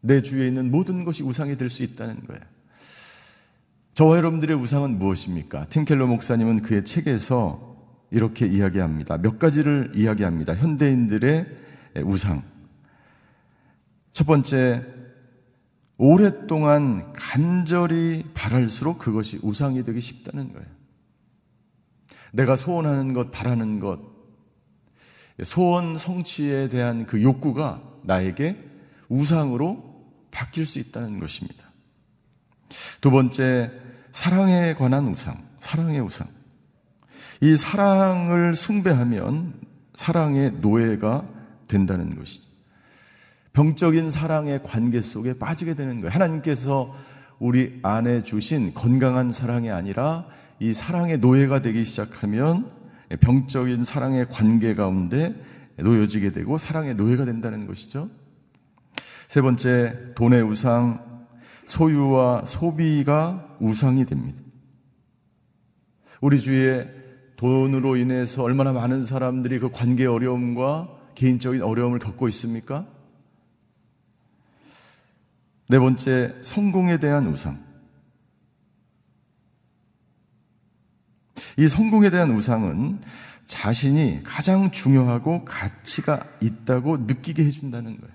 내 0.00 0.22
주위에 0.22 0.48
있는 0.48 0.70
모든 0.70 1.04
것이 1.04 1.22
우상이 1.22 1.58
될 1.58 1.68
수 1.68 1.82
있다는 1.82 2.26
거예요. 2.26 2.40
저와 3.92 4.16
여러분들의 4.16 4.56
우상은 4.56 4.98
무엇입니까? 4.98 5.66
팀켈러 5.66 6.06
목사님은 6.06 6.62
그의 6.62 6.86
책에서 6.86 7.76
이렇게 8.10 8.46
이야기합니다. 8.46 9.18
몇 9.18 9.38
가지를 9.38 9.92
이야기합니다. 9.94 10.54
현대인들의 10.54 11.46
우상. 12.04 12.42
첫 14.14 14.26
번째, 14.26 14.86
오랫동안 15.98 17.12
간절히 17.12 18.24
바랄수록 18.32 18.98
그것이 19.00 19.38
우상이 19.42 19.84
되기 19.84 20.00
쉽다는 20.00 20.54
거예요. 20.54 20.79
내가 22.32 22.56
소원하는 22.56 23.12
것, 23.12 23.30
바라는 23.30 23.80
것, 23.80 24.00
소원 25.44 25.96
성취에 25.96 26.68
대한 26.68 27.06
그 27.06 27.22
욕구가 27.22 27.82
나에게 28.02 28.56
우상으로 29.08 29.90
바뀔 30.30 30.66
수 30.66 30.78
있다는 30.78 31.18
것입니다. 31.18 31.66
두 33.00 33.10
번째, 33.10 33.70
사랑에 34.12 34.74
관한 34.74 35.06
우상, 35.08 35.42
사랑의 35.58 36.00
우상. 36.00 36.26
이 37.40 37.56
사랑을 37.56 38.54
숭배하면 38.54 39.54
사랑의 39.94 40.52
노예가 40.60 41.26
된다는 41.68 42.16
것이죠. 42.16 42.48
병적인 43.52 44.10
사랑의 44.10 44.62
관계 44.62 45.00
속에 45.00 45.38
빠지게 45.38 45.74
되는 45.74 46.00
거예요. 46.00 46.12
하나님께서 46.12 46.94
우리 47.38 47.80
안에 47.82 48.22
주신 48.22 48.74
건강한 48.74 49.30
사랑이 49.30 49.70
아니라 49.70 50.26
이 50.60 50.74
사랑의 50.74 51.18
노예가 51.18 51.62
되기 51.62 51.86
시작하면 51.86 52.70
병적인 53.20 53.82
사랑의 53.82 54.28
관계 54.28 54.74
가운데 54.74 55.34
놓여지게 55.78 56.32
되고 56.32 56.58
사랑의 56.58 56.94
노예가 56.94 57.24
된다는 57.24 57.66
것이죠. 57.66 58.08
세 59.28 59.40
번째, 59.40 60.12
돈의 60.14 60.42
우상, 60.42 61.26
소유와 61.64 62.44
소비가 62.46 63.56
우상이 63.58 64.04
됩니다. 64.04 64.42
우리 66.20 66.38
주위에 66.38 66.90
돈으로 67.36 67.96
인해서 67.96 68.42
얼마나 68.42 68.72
많은 68.72 69.02
사람들이 69.02 69.60
그 69.60 69.70
관계 69.70 70.04
어려움과 70.04 70.90
개인적인 71.14 71.62
어려움을 71.62 71.98
겪고 71.98 72.28
있습니까? 72.28 72.86
네 75.70 75.78
번째, 75.78 76.34
성공에 76.42 76.98
대한 77.00 77.26
우상. 77.26 77.69
이 81.60 81.68
성공에 81.68 82.08
대한 82.08 82.30
우상은 82.30 83.00
자신이 83.46 84.20
가장 84.24 84.70
중요하고 84.70 85.44
가치가 85.44 86.24
있다고 86.40 86.96
느끼게 86.98 87.44
해준다는 87.44 88.00
거예요. 88.00 88.14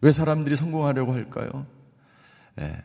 왜 0.00 0.10
사람들이 0.10 0.56
성공하려고 0.56 1.12
할까요? 1.12 1.64
네. 2.56 2.82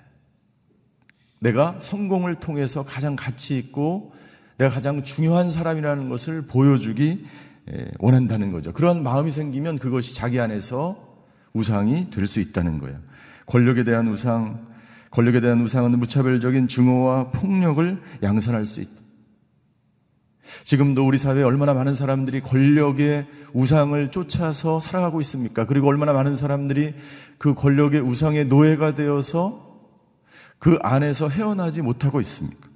내가 1.40 1.80
성공을 1.82 2.36
통해서 2.36 2.86
가장 2.86 3.16
가치 3.16 3.58
있고 3.58 4.14
내가 4.60 4.70
가장 4.70 5.04
중요한 5.04 5.50
사람이라는 5.50 6.10
것을 6.10 6.46
보여주기 6.46 7.26
예, 7.72 7.92
원한다는 7.98 8.52
거죠. 8.52 8.72
그런 8.72 9.02
마음이 9.02 9.32
생기면 9.32 9.80
그것이 9.80 10.16
자기 10.16 10.40
안에서 10.40 11.26
우상이 11.54 12.12
될 12.12 12.28
수 12.28 12.40
있다는 12.40 12.78
거예요. 12.78 13.00
권력에 13.48 13.84
대한 13.84 14.10
우상, 14.10 14.68
권력에 15.10 15.42
대한 15.42 15.62
우상은 15.62 15.98
무차별적인 15.98 16.68
증오와 16.68 17.32
폭력을 17.32 18.00
양산할 18.22 18.66
수 18.68 18.82
있다. 18.82 18.99
지금도 20.64 21.06
우리 21.06 21.18
사회에 21.18 21.44
얼마나 21.44 21.74
많은 21.74 21.96
사람들이 21.96 22.42
권력의 22.42 23.28
우상을 23.54 24.12
쫓아서 24.12 24.80
살아가고 24.80 25.22
있습니까? 25.22 25.66
그리고 25.66 25.88
얼마나 25.88 26.14
많은 26.14 26.36
사람들이 26.36 26.96
그 27.38 27.54
권력의 27.54 28.02
우상의 28.02 28.46
노예가 28.46 28.96
되어서 28.96 29.70
그 30.58 30.78
안에서 30.82 31.30
헤어나지 31.30 31.82
못하고 31.82 32.20
있습니까? 32.22 32.70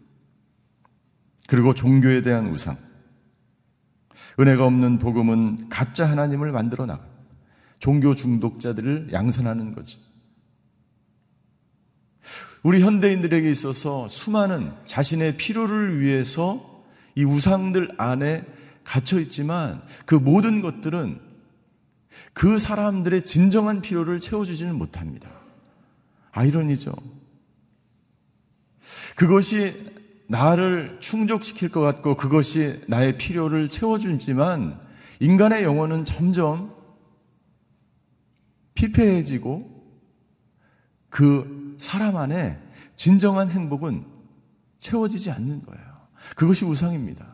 그리고 1.47 1.73
종교에 1.73 2.21
대한 2.21 2.47
우상. 2.47 2.77
은혜가 4.39 4.65
없는 4.65 4.99
복음은 4.99 5.69
가짜 5.69 6.09
하나님을 6.09 6.51
만들어 6.51 6.85
나가. 6.85 7.05
종교 7.79 8.15
중독자들을 8.15 9.09
양산하는 9.11 9.75
거지. 9.75 9.99
우리 12.63 12.81
현대인들에게 12.81 13.51
있어서 13.51 14.07
수많은 14.07 14.71
자신의 14.85 15.35
필요를 15.35 15.99
위해서 15.99 16.72
이 17.15 17.23
우상들 17.23 17.95
안에 17.97 18.43
갇혀 18.83 19.19
있지만 19.19 19.81
그 20.05 20.15
모든 20.15 20.61
것들은 20.61 21.19
그 22.33 22.59
사람들의 22.59 23.23
진정한 23.23 23.81
필요를 23.81 24.21
채워주지는 24.21 24.75
못합니다. 24.75 25.29
아이러니죠. 26.31 26.93
그것이 29.15 29.91
나를 30.27 30.97
충족시킬 30.99 31.69
것 31.69 31.81
같고 31.81 32.17
그것이 32.17 32.81
나의 32.87 33.17
필요를 33.17 33.69
채워주지만 33.69 34.79
인간의 35.19 35.63
영혼은 35.63 36.05
점점 36.05 36.73
피폐해지고 38.73 39.71
그 41.09 41.75
사람 41.79 42.17
안에 42.17 42.59
진정한 42.95 43.49
행복은 43.49 44.05
채워지지 44.79 45.31
않는 45.31 45.63
거예요. 45.63 45.82
그것이 46.35 46.65
우상입니다. 46.65 47.25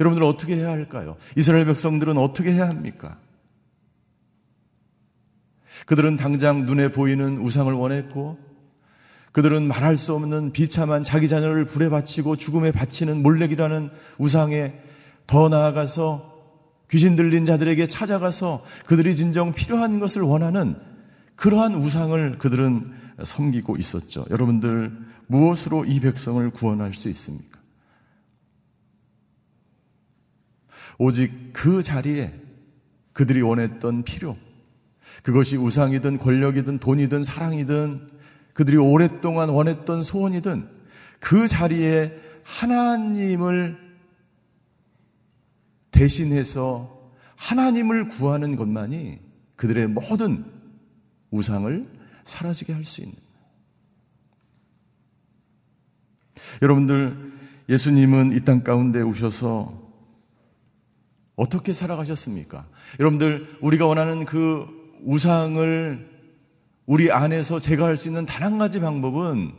여러분들 0.00 0.24
어떻게 0.24 0.56
해야 0.56 0.70
할까요? 0.70 1.16
이스라엘 1.36 1.64
백성들은 1.66 2.18
어떻게 2.18 2.52
해야 2.52 2.68
합니까? 2.68 3.18
그들은 5.86 6.16
당장 6.16 6.66
눈에 6.66 6.90
보이는 6.90 7.38
우상을 7.38 7.72
원했고 7.72 8.38
그들은 9.32 9.66
말할 9.66 9.96
수 9.96 10.14
없는 10.14 10.52
비참한 10.52 11.02
자기 11.02 11.26
자녀를 11.26 11.64
불에 11.64 11.88
바치고 11.88 12.36
죽음에 12.36 12.70
바치는 12.70 13.22
몰렉이라는 13.22 13.90
우상에 14.18 14.74
더 15.26 15.48
나아가서 15.48 16.32
귀신 16.90 17.16
들린 17.16 17.44
자들에게 17.44 17.86
찾아가서 17.88 18.64
그들이 18.86 19.16
진정 19.16 19.52
필요한 19.52 19.98
것을 19.98 20.22
원하는 20.22 20.76
그러한 21.34 21.74
우상을 21.74 22.38
그들은 22.38 22.92
섬기고 23.24 23.76
있었죠. 23.76 24.24
여러분들 24.30 24.96
무엇으로 25.26 25.84
이 25.84 26.00
백성을 26.00 26.48
구원할 26.50 26.92
수 26.92 27.08
있습니까? 27.08 27.60
오직 30.98 31.52
그 31.52 31.82
자리에 31.82 32.32
그들이 33.12 33.42
원했던 33.42 34.04
필요, 34.04 34.36
그것이 35.22 35.56
우상이든 35.56 36.18
권력이든 36.18 36.78
돈이든 36.78 37.24
사랑이든 37.24 38.10
그들이 38.52 38.76
오랫동안 38.76 39.48
원했던 39.48 40.02
소원이든 40.02 40.68
그 41.20 41.48
자리에 41.48 42.20
하나님을 42.44 43.78
대신해서 45.90 47.10
하나님을 47.36 48.08
구하는 48.08 48.56
것만이 48.56 49.20
그들의 49.56 49.88
모든 49.88 50.44
우상을 51.30 51.88
사라지게 52.24 52.72
할 52.72 52.84
수 52.84 53.00
있는. 53.00 53.23
여러분들, 56.62 57.32
예수님은 57.68 58.32
이 58.32 58.40
땅 58.44 58.62
가운데 58.62 59.00
오셔서 59.00 59.82
어떻게 61.36 61.72
살아가셨습니까? 61.72 62.66
여러분들, 63.00 63.58
우리가 63.60 63.86
원하는 63.86 64.24
그 64.24 64.66
우상을 65.04 66.14
우리 66.86 67.10
안에서 67.10 67.58
제거할 67.60 67.96
수 67.96 68.08
있는 68.08 68.26
단 68.26 68.42
한 68.44 68.58
가지 68.58 68.78
방법은 68.80 69.52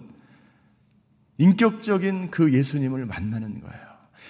인격적인 1.38 2.32
그 2.32 2.54
예수님을 2.54 3.06
만나는 3.06 3.62
거예요. 3.62 3.86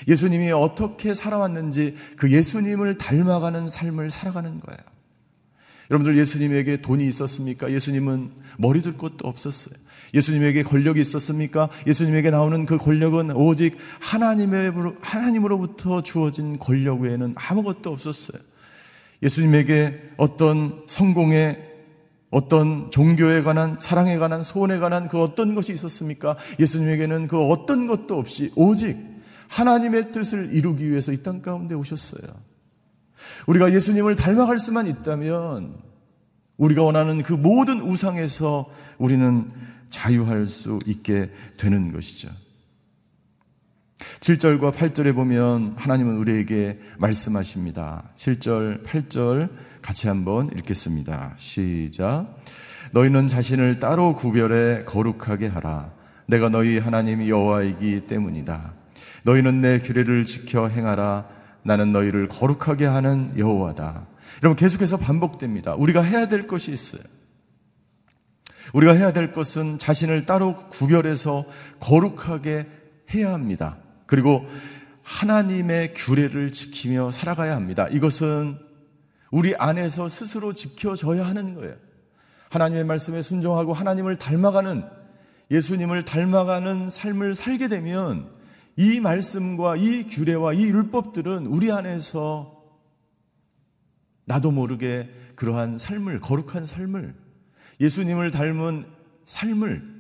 예수님이 0.07 0.51
어떻게 0.51 1.13
살아왔는지 1.13 1.95
그 2.17 2.31
예수님을 2.31 2.97
닮아가는 2.97 3.69
삶을 3.69 4.11
살아가는 4.11 4.59
거예요. 4.59 4.79
여러분들 5.91 6.17
예수님에게 6.17 6.81
돈이 6.81 7.07
있었습니까? 7.07 7.71
예수님은 7.71 8.31
머리 8.57 8.81
둘 8.81 8.97
것도 8.97 9.27
없었어요. 9.27 9.75
예수님에게 10.15 10.63
권력이 10.63 10.99
있었습니까? 11.01 11.69
예수님에게 11.85 12.29
나오는 12.31 12.65
그 12.65 12.77
권력은 12.77 13.31
오직 13.31 13.77
하나님의, 13.99 14.71
하나님으로부터 15.01 16.01
주어진 16.01 16.57
권력 16.57 17.01
외에는 17.01 17.35
아무것도 17.37 17.91
없었어요. 17.91 18.41
예수님에게 19.21 20.13
어떤 20.17 20.83
성공의 20.87 21.73
어떤 22.31 22.91
종교에 22.91 23.43
관한 23.43 23.77
사랑에 23.79 24.17
관한 24.17 24.43
소원에 24.43 24.79
관한 24.79 25.07
그 25.07 25.21
어떤 25.21 25.55
것이 25.55 25.71
있었습니까? 25.73 26.35
예수님에게는 26.59 27.27
그 27.27 27.39
어떤 27.39 27.87
것도 27.87 28.17
없이 28.17 28.51
오직 28.55 28.97
하나님의 29.47 30.11
뜻을 30.11 30.49
이루기 30.53 30.89
위해서 30.89 31.11
이 31.11 31.23
땅 31.23 31.41
가운데 31.41 31.75
오셨어요. 31.75 32.29
우리가 33.47 33.73
예수님을 33.73 34.15
닮아갈 34.15 34.59
수만 34.59 34.87
있다면 34.87 35.75
우리가 36.57 36.83
원하는 36.83 37.23
그 37.23 37.33
모든 37.33 37.81
우상에서 37.81 38.69
우리는 38.97 39.49
자유할 39.95 40.45
수 40.45 40.79
있게 40.85 41.31
되는 41.57 41.93
것이죠. 41.93 42.27
7절과 44.19 44.73
8절에 44.73 45.15
보면 45.15 45.75
하나님은 45.77 46.17
우리에게 46.17 46.79
말씀하십니다. 46.97 48.03
7절, 48.17 48.83
8절 48.83 49.49
같이 49.81 50.09
한번 50.09 50.49
읽겠습니다. 50.57 51.35
시작. 51.37 52.27
너희는 52.91 53.29
자신을 53.29 53.79
따로 53.79 54.17
구별해 54.17 54.83
거룩하게 54.83 55.47
하라. 55.47 55.93
내가 56.27 56.49
너희 56.49 56.77
하나님 56.77 57.25
여호와이기 57.25 58.05
때문이다. 58.07 58.73
너희는 59.23 59.61
내 59.61 59.79
규례를 59.79 60.25
지켜 60.25 60.67
행하라. 60.67 61.29
나는 61.63 61.93
너희를 61.93 62.27
거룩하게 62.27 62.85
하는 62.85 63.31
여호와다. 63.37 64.07
여러분 64.43 64.57
계속해서 64.57 64.97
반복됩니다. 64.97 65.73
우리가 65.75 66.01
해야 66.01 66.27
될 66.27 66.47
것이 66.47 66.73
있어요. 66.73 67.01
우리가 68.73 68.93
해야 68.93 69.13
될 69.13 69.31
것은 69.31 69.77
자신을 69.77 70.25
따로 70.25 70.69
구별해서 70.69 71.45
거룩하게 71.79 72.67
해야 73.13 73.33
합니다. 73.33 73.77
그리고 74.05 74.45
하나님의 75.03 75.93
규례를 75.93 76.51
지키며 76.51 77.11
살아가야 77.11 77.55
합니다. 77.55 77.87
이것은 77.89 78.57
우리 79.31 79.55
안에서 79.55 80.09
스스로 80.09 80.53
지켜져야 80.53 81.25
하는 81.25 81.53
거예요. 81.55 81.75
하나님의 82.49 82.85
말씀에 82.85 83.21
순종하고 83.21 83.73
하나님을 83.73 84.17
닮아가는 84.17 84.83
예수님을 85.51 86.05
닮아가는 86.05 86.89
삶을 86.89 87.35
살게 87.35 87.67
되면 87.67 88.31
이 88.77 88.99
말씀과 88.99 89.75
이 89.77 90.07
규례와 90.07 90.53
이 90.53 90.63
율법들은 90.63 91.45
우리 91.47 91.71
안에서 91.71 92.63
나도 94.25 94.51
모르게 94.51 95.09
그러한 95.35 95.77
삶을, 95.77 96.19
거룩한 96.19 96.65
삶을, 96.65 97.13
예수님을 97.79 98.31
닮은 98.31 98.85
삶을 99.25 99.95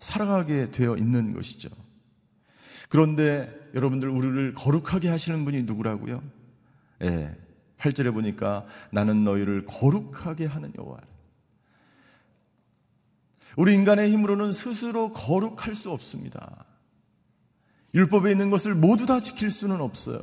살아가게 0.00 0.70
되어 0.70 0.96
있는 0.96 1.32
것이죠. 1.32 1.68
그런데 2.88 3.52
여러분들 3.74 4.08
우리를 4.08 4.54
거룩하게 4.54 5.08
하시는 5.08 5.44
분이 5.44 5.62
누구라고요? 5.62 6.22
예. 7.02 7.36
8절에 7.78 8.12
보니까 8.12 8.66
나는 8.90 9.24
너희를 9.24 9.64
거룩하게 9.66 10.46
하는 10.46 10.72
여호와. 10.78 10.98
우리 13.56 13.74
인간의 13.74 14.10
힘으로는 14.10 14.52
스스로 14.52 15.12
거룩할 15.12 15.74
수 15.74 15.90
없습니다. 15.90 16.64
율법에 17.94 18.30
있는 18.30 18.50
것을 18.50 18.74
모두 18.74 19.06
다 19.06 19.20
지킬 19.20 19.50
수는 19.50 19.80
없어요. 19.80 20.22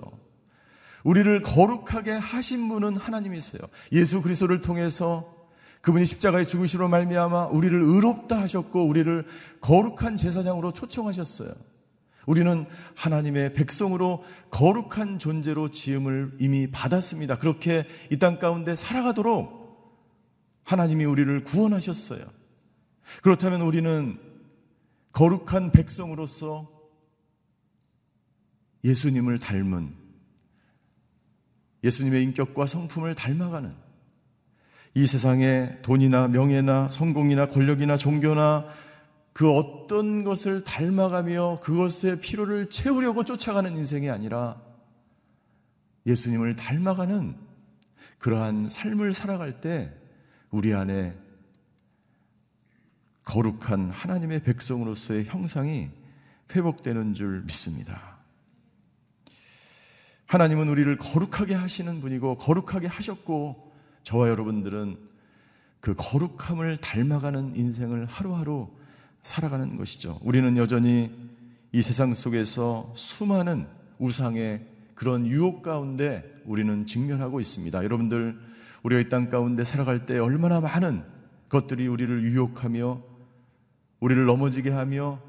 우리를 1.04 1.42
거룩하게 1.42 2.12
하신 2.12 2.68
분은 2.68 2.96
하나님이세요. 2.96 3.62
예수 3.92 4.22
그리스도를 4.22 4.62
통해서 4.62 5.39
그분이 5.82 6.06
십자가에 6.06 6.44
죽으시로 6.44 6.90
말미암아 6.90 7.48
우리를 7.48 7.82
의롭다 7.82 8.42
하셨고 8.42 8.86
우리를 8.86 9.26
거룩한 9.62 10.18
제사장으로 10.18 10.74
초청하셨어요. 10.74 11.54
우리는 12.26 12.66
하나님의 12.96 13.54
백성으로 13.54 14.24
거룩한 14.52 15.20
존재로 15.20 15.70
지음을 15.70 16.36
이미 16.40 16.70
받았습니다. 16.70 17.38
그렇게 17.38 17.88
이 18.12 18.18
땅 18.18 18.40
가운데 18.40 18.76
살아가도록 18.76 19.58
하나님이 20.66 21.06
우리를 21.06 21.44
구원하셨어요. 21.46 22.24
그렇다면 23.24 23.62
우리는 23.62 24.20
거룩한 25.14 25.72
백성으로서 25.72 26.70
예수님을 28.84 29.40
닮은 29.40 29.96
예수님의 31.84 32.24
인격과 32.24 32.68
성품을 32.68 33.16
닮아가는 33.16 33.89
이 34.96 35.06
세상에 35.06 35.78
돈이나 35.82 36.28
명예나 36.28 36.90
성공이나 36.90 37.48
권력이나 37.48 37.98
종교나 37.98 38.66
그 39.34 39.52
어떤 39.52 40.24
것을 40.24 40.64
닮아가며 40.64 41.60
그것의 41.62 42.20
필요를 42.22 42.70
채우려고 42.70 43.24
쫓아가는 43.24 43.76
인생이 43.76 44.10
아니라 44.10 44.62
예수님을 46.06 46.56
닮아가는 46.56 47.36
그러한 48.18 48.70
삶을 48.70 49.14
살아갈 49.14 49.62
때 49.62 49.94
우리 50.50 50.74
안에 50.74 51.16
거룩한 53.26 53.92
하나님의 53.92 54.44
백성으로서의 54.44 55.26
형상이 55.26 55.90
회복되는 56.54 57.14
줄 57.14 57.44
믿습니다. 57.44 58.18
하나님은 60.26 60.68
우리를 60.68 60.98
거룩하게 60.98 61.54
하시는 61.54 62.02
분이고 62.02 62.38
거룩하게 62.38 62.88
하셨고 62.88 63.69
저와 64.04 64.30
여러분들은 64.30 64.98
그 65.82 65.94
거룩함을 65.98 66.78
닮아가는 66.78 67.56
인생을 67.56 68.06
하루하루 68.06 68.70
살아가는 69.24 69.78
것이죠. 69.78 70.20
우리는 70.24 70.58
여전히 70.58 71.12
이 71.72 71.82
세상 71.82 72.14
속에서 72.14 72.92
수많은 72.96 73.68
우상의 74.00 74.66
그런 74.96 75.28
유혹 75.28 75.62
가운데 75.62 76.42
우리는 76.46 76.86
직면하고 76.86 77.40
있습니다. 77.40 77.84
여러분들 77.84 78.40
우리가 78.84 79.02
이 79.02 79.10
땅 79.10 79.30
가운데 79.30 79.64
살아갈 79.64 80.06
때 80.06 80.18
얼마나 80.20 80.60
많은 80.62 81.04
것들이 81.50 81.88
우리를 81.88 82.24
유혹하며 82.24 83.02
우리를 84.00 84.26
넘어지게 84.26 84.70
하며 84.70 85.20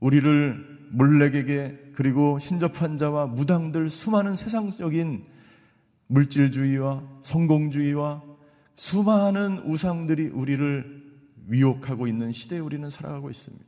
우리를 0.00 0.88
몰래에게 0.90 1.92
그리고 1.94 2.38
신접한 2.38 2.98
자와 2.98 3.26
무당들 3.26 3.88
수많은 3.88 4.36
세상적인 4.36 5.24
물질주의와 6.08 7.20
성공주의와 7.22 8.22
수많은 8.76 9.60
우상들이 9.60 10.28
우리를 10.28 11.04
위혹하고 11.46 12.06
있는 12.06 12.32
시대에 12.32 12.58
우리는 12.58 12.88
살아가고 12.90 13.30
있습니다. 13.30 13.64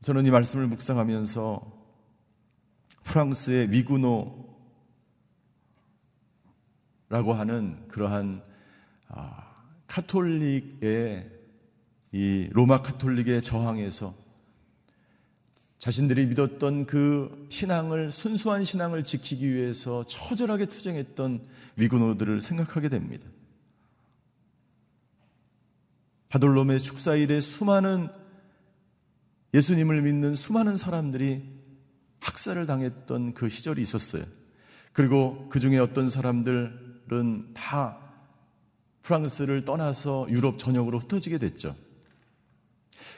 저는 0.00 0.26
이 0.26 0.30
말씀을 0.30 0.66
묵상하면서 0.66 1.82
프랑스의 3.04 3.70
위구노라고 3.70 4.52
하는 7.08 7.86
그러한 7.88 8.42
아, 9.08 9.64
카톨릭의 9.86 11.30
이 12.12 12.48
로마 12.52 12.82
카톨릭의 12.82 13.42
저항에서 13.42 14.21
자신들이 15.82 16.26
믿었던 16.26 16.86
그 16.86 17.44
신앙을 17.48 18.12
순수한 18.12 18.62
신앙을 18.62 19.02
지키기 19.02 19.52
위해서 19.52 20.04
처절하게 20.04 20.66
투쟁했던 20.66 21.40
위구노들을 21.74 22.40
생각하게 22.40 22.88
됩니다. 22.88 23.26
바돌롬의 26.28 26.78
축사일에 26.78 27.40
수많은 27.40 28.10
예수님을 29.54 30.02
믿는 30.02 30.36
수많은 30.36 30.76
사람들이 30.76 31.42
학살을 32.20 32.66
당했던 32.66 33.34
그 33.34 33.48
시절이 33.48 33.82
있었어요. 33.82 34.22
그리고 34.92 35.48
그 35.50 35.58
중에 35.58 35.78
어떤 35.78 36.08
사람들은 36.08 37.54
다 37.54 37.98
프랑스를 39.02 39.62
떠나서 39.64 40.28
유럽 40.30 40.58
전역으로 40.60 41.00
흩어지게 41.00 41.38
됐죠. 41.38 41.74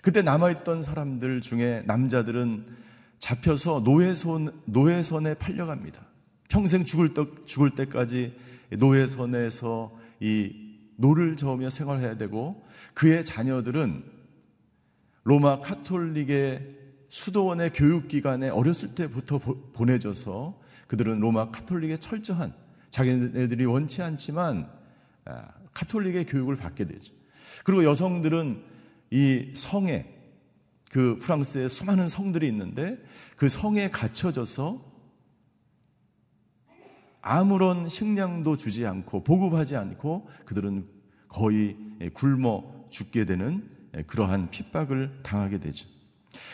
그때 0.03 0.23
남아있던 0.23 0.83
사람들 0.83 1.41
중에 1.41 1.83
남자들은 1.87 2.67
잡혀서 3.19 3.81
노예선, 3.85 4.63
노예선에 4.67 5.35
팔려갑니다. 5.35 6.05
평생 6.49 6.85
죽을, 6.85 7.15
때, 7.15 7.25
죽을 7.47 7.71
때까지 7.75 8.37
노예선에서 8.79 9.97
이 10.21 10.65
노를 10.97 11.37
저으며 11.37 11.71
생활해야 11.71 12.17
되고 12.17 12.65
그의 12.95 13.25
자녀들은 13.25 14.05
로마 15.25 15.61
카톨릭의 15.61 16.75
수도원의 17.09 17.73
교육기관에 17.73 18.51
어렸을 18.51 18.95
때부터 18.95 19.39
보내져서 19.39 20.61
그들은 20.87 21.21
로마 21.21 21.51
카톨릭의 21.51 21.99
철저한 21.99 22.53
자기네들이 22.91 23.65
원치 23.65 24.03
않지만 24.03 24.69
아, 25.25 25.49
카톨릭의 25.73 26.27
교육을 26.27 26.57
받게 26.57 26.85
되죠. 26.85 27.15
그리고 27.65 27.85
여성들은 27.85 28.74
이 29.15 29.53
성에 29.55 30.07
그 30.91 31.17
프랑스에 31.21 31.69
수많은 31.69 32.09
성들이 32.09 32.49
있는데 32.49 32.99
그 33.37 33.49
성에 33.49 33.89
갇혀져서 33.89 34.93
아무런 37.23 37.89
식량도 37.89 38.57
주지 38.57 38.85
않고 38.85 39.23
보급하지 39.23 39.77
않고 39.77 40.29
그들은 40.45 40.89
거의 41.29 41.77
굶어 42.13 42.89
죽게 42.91 43.25
되는 43.25 43.71
그러한 44.09 44.51
핍박을 44.51 45.21
당하게 45.23 45.59
되죠. 45.59 45.87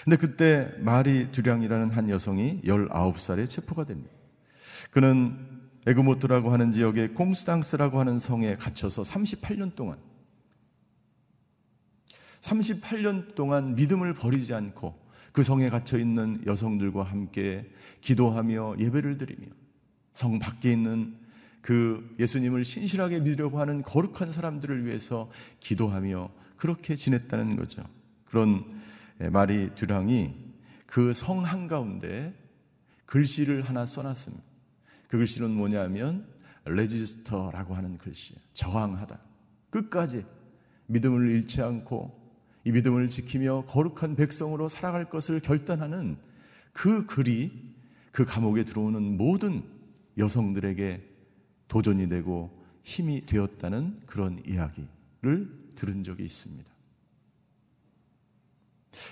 근데 0.04 0.18
그때 0.18 0.70
마리 0.80 1.32
두량이라는 1.32 1.92
한 1.92 2.10
여성이 2.10 2.60
19살에 2.60 3.48
체포가 3.48 3.84
됩니다. 3.84 4.10
그는 4.90 5.62
에그모트라고 5.86 6.52
하는 6.52 6.72
지역의 6.72 7.14
콩스탕스라고 7.14 7.98
하는 7.98 8.18
성에 8.18 8.56
갇혀서 8.56 9.00
38년 9.00 9.74
동안 9.74 10.09
38년 12.40 13.34
동안 13.34 13.74
믿음을 13.74 14.14
버리지 14.14 14.54
않고 14.54 14.98
그 15.32 15.42
성에 15.42 15.68
갇혀 15.68 15.98
있는 15.98 16.42
여성들과 16.46 17.04
함께 17.04 17.70
기도하며 18.00 18.76
예배를 18.78 19.18
드리며 19.18 19.46
성 20.14 20.38
밖에 20.38 20.72
있는 20.72 21.16
그 21.60 22.14
예수님을 22.18 22.64
신실하게 22.64 23.20
믿으려고 23.20 23.60
하는 23.60 23.82
거룩한 23.82 24.32
사람들을 24.32 24.86
위해서 24.86 25.30
기도하며 25.60 26.30
그렇게 26.56 26.94
지냈다는 26.96 27.56
거죠. 27.56 27.82
그런 28.24 28.64
마리 29.30 29.74
듀랑이 29.74 30.34
그 30.86 31.12
성 31.14 31.44
한가운데 31.44 32.34
글씨를 33.06 33.62
하나 33.62 33.86
써놨습니다. 33.86 34.42
그 35.08 35.18
글씨는 35.18 35.50
뭐냐면 35.50 36.26
레지스터라고 36.64 37.74
하는 37.74 37.98
글씨. 37.98 38.34
저항하다. 38.54 39.20
끝까지 39.70 40.24
믿음을 40.86 41.28
잃지 41.28 41.62
않고 41.62 42.19
이 42.70 42.72
믿음을 42.72 43.08
지키며 43.08 43.64
거룩한 43.66 44.14
백성으로 44.14 44.68
살아갈 44.68 45.10
것을 45.10 45.40
결단하는 45.40 46.16
그 46.72 47.04
글이 47.04 47.74
그 48.12 48.24
감옥에 48.24 48.64
들어오는 48.64 49.16
모든 49.16 49.64
여성들에게 50.16 51.02
도전이 51.66 52.08
되고 52.08 52.64
힘이 52.84 53.26
되었다는 53.26 54.02
그런 54.06 54.40
이야기를 54.46 55.68
들은 55.74 56.04
적이 56.04 56.24
있습니다. 56.24 56.70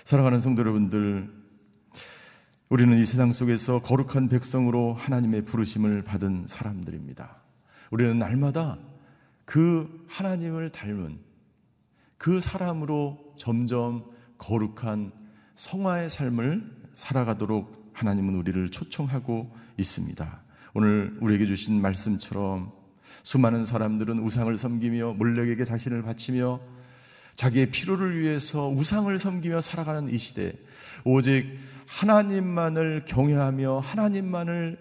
사랑하는 0.05 0.39
성도 0.39 0.61
여러분들, 0.61 1.29
우리는 2.69 2.97
이 2.97 3.03
세상 3.03 3.33
속에서 3.33 3.81
거룩한 3.81 4.29
백성으로 4.29 4.93
하나님의 4.93 5.43
부르심을 5.43 5.99
받은 6.05 6.45
사람들입니다. 6.47 7.41
우리는 7.91 8.17
날마다 8.19 8.79
그 9.43 10.05
하나님을 10.07 10.69
닮은 10.69 11.19
그 12.17 12.39
사람으로 12.39 13.28
점점 13.39 14.03
거룩한 14.37 15.13
성화의 15.55 16.09
삶을 16.09 16.69
살아가도록 16.93 17.91
하나님은 17.93 18.35
우리를 18.35 18.69
초청하고 18.69 19.55
있습니다. 19.77 20.41
오늘 20.73 21.17
우리에게 21.21 21.45
주신 21.45 21.81
말씀처럼 21.81 22.73
수많은 23.23 23.63
사람들은 23.63 24.19
우상을 24.19 24.55
섬기며 24.55 25.13
몰렉에게 25.13 25.63
자신을 25.63 26.03
바치며 26.03 26.59
자기의 27.35 27.71
필요를 27.71 28.19
위해서 28.19 28.67
우상을 28.67 29.17
섬기며 29.17 29.61
살아가는 29.61 30.13
이 30.13 30.17
시대 30.17 30.53
오직 31.05 31.57
하나님만을 31.87 33.05
경외하며 33.05 33.79
하나님만을 33.79 34.77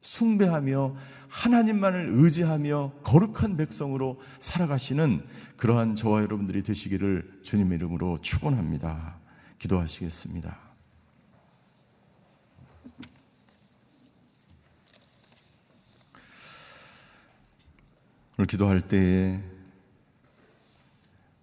숭배하며 0.00 0.96
하나님만을 1.34 2.10
의지하며 2.12 2.92
거룩한 3.02 3.56
백성으로 3.56 4.20
살아가시는 4.38 5.26
그러한 5.56 5.96
저와 5.96 6.22
여러분들이 6.22 6.62
되시기를 6.62 7.40
주님 7.42 7.72
이름으로 7.72 8.20
축원합니다. 8.22 9.16
기도하시겠습니다. 9.58 10.56
오늘 18.38 18.46
기도할 18.46 18.80
때에 18.80 19.42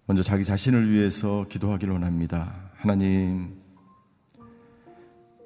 먼저 0.06 0.22
자기 0.22 0.44
자신을 0.44 0.90
위해서 0.90 1.46
기도하기를 1.48 1.92
원합니다. 1.92 2.70
하나님, 2.76 3.61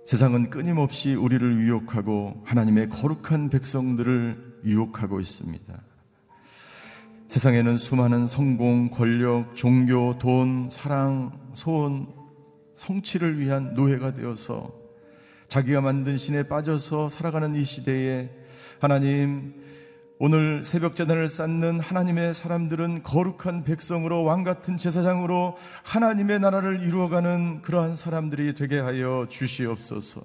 세상은 0.07 0.51
끊임없이 0.51 1.17
우리를 1.17 1.59
유혹하고 1.63 2.41
하나님의 2.45 2.91
거룩한 2.91 3.51
백성들을 3.51 4.61
유혹하고 4.65 5.19
있습니다. 5.19 5.83
세상에는 7.27 7.77
수많은 7.77 8.29
성공, 8.29 8.89
권력, 8.89 9.57
종교, 9.57 10.17
돈, 10.17 10.69
사랑, 10.71 11.33
소원, 11.55 12.07
성취를 12.77 13.41
위한 13.41 13.75
노예가 13.75 14.15
되어서 14.15 14.73
자기가 15.49 15.81
만든 15.81 16.17
신에 16.17 16.45
빠져서 16.45 17.09
살아가는 17.09 17.57
이 17.57 17.65
시대에 17.65 18.31
하나님 18.79 19.55
오늘 20.19 20.65
새벽 20.65 20.97
재단을 20.97 21.29
쌓는 21.29 21.79
하나님의 21.79 22.33
사람들은 22.33 23.03
거룩한 23.03 23.65
백성으로 23.65 24.23
왕 24.23 24.45
같은 24.45 24.79
제사장으로 24.79 25.59
하나님의 25.83 26.41
나라를 26.41 26.83
이루어가는 26.87 27.61
그러한 27.61 27.97
사람들이 27.97 28.55
되게 28.55 28.79
하여 28.79 29.27
주시옵소서. 29.29 30.23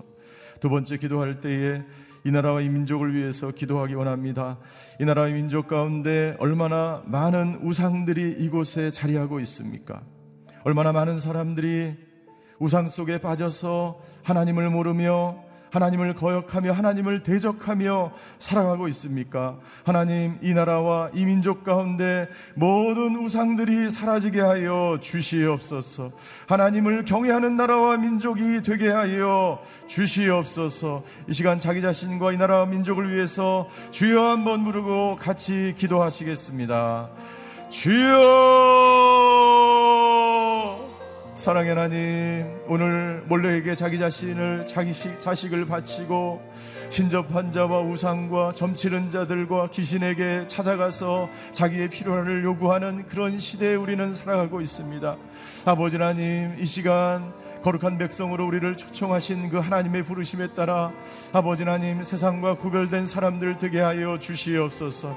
두 0.62 0.69
번째 0.69 0.97
기도할 0.97 1.41
때에 1.41 1.84
이 2.23 2.32
나라와 2.32 2.62
이 2.62 2.69
민족을 2.69 3.13
위해서 3.13 3.51
기도하기 3.51 3.93
원합니다. 3.95 4.60
이 5.01 5.04
나라와 5.04 5.27
이 5.27 5.34
민족 5.34 5.67
가운데 5.67 6.38
얼마나 6.39 7.04
많은 7.06 7.60
우상들이 7.62 8.38
이곳에 8.39 8.91
자리하고 8.91 9.41
있습니까? 9.41 10.04
얼마나 10.63 10.93
많은 10.93 11.19
사람들이 11.19 11.97
우상 12.60 12.88
속에 12.88 13.19
빠져서 13.19 13.99
하나님을 14.23 14.69
모르며 14.69 15.50
하나님을 15.71 16.15
거역하며 16.15 16.73
하나님을 16.73 17.23
대적하며 17.23 18.12
살아가고 18.38 18.88
있습니까? 18.89 19.57
하나님 19.84 20.38
이 20.41 20.53
나라와 20.53 21.10
이 21.13 21.25
민족 21.25 21.63
가운데 21.63 22.27
모든 22.55 23.15
우상들이 23.15 23.89
사라지게 23.89 24.41
하여 24.41 24.97
주시옵소서. 25.01 26.12
하나님을 26.47 27.05
경외하는 27.05 27.55
나라와 27.55 27.97
민족이 27.97 28.62
되게 28.63 28.89
하여 28.89 29.63
주시옵소서. 29.88 31.03
이 31.29 31.34
시간 31.34 31.57
자기 31.57 31.81
자신과 31.81 32.34
이 32.34 32.38
나라와 32.38 32.65
민족을 32.65 33.13
위해서 33.13 33.69
주여 33.91 34.21
한번 34.21 34.65
부르고 34.65 35.15
같이 35.19 35.73
기도하시겠습니다. 35.77 37.10
주여 37.69 39.31
사랑의 41.36 41.70
하나님, 41.70 42.60
오늘 42.67 43.24
몰래에게 43.28 43.74
자기 43.76 43.98
자신을, 43.98 44.67
자기 44.67 44.91
자식을 45.20 45.65
바치고 45.65 46.41
신접한 46.89 47.52
자와 47.52 47.80
우상과 47.82 48.52
점치는 48.54 49.10
자들과 49.10 49.70
귀신에게 49.70 50.46
찾아가서 50.48 51.30
자기의 51.54 51.89
필요를 51.89 52.44
요구하는 52.44 53.06
그런 53.08 53.39
시대에 53.39 53.76
우리는 53.76 54.13
살아가고 54.13 54.62
있습니다. 54.62 55.15
아버지 55.65 55.96
하나님, 55.96 56.60
이 56.60 56.65
시간 56.65 57.34
거룩한 57.63 57.97
백성으로 57.97 58.45
우리를 58.47 58.76
초청하신 58.78 59.50
그 59.50 59.60
하나님의 59.60 60.04
부르심에 60.04 60.54
따라 60.54 60.91
아버지 61.32 61.63
하나님 61.63 62.04
세상과 62.04 62.56
구별된 62.56 63.08
사람들 63.08 63.60
되게 63.60 63.80
하여 63.80 64.19
주시옵소서. 64.19 65.15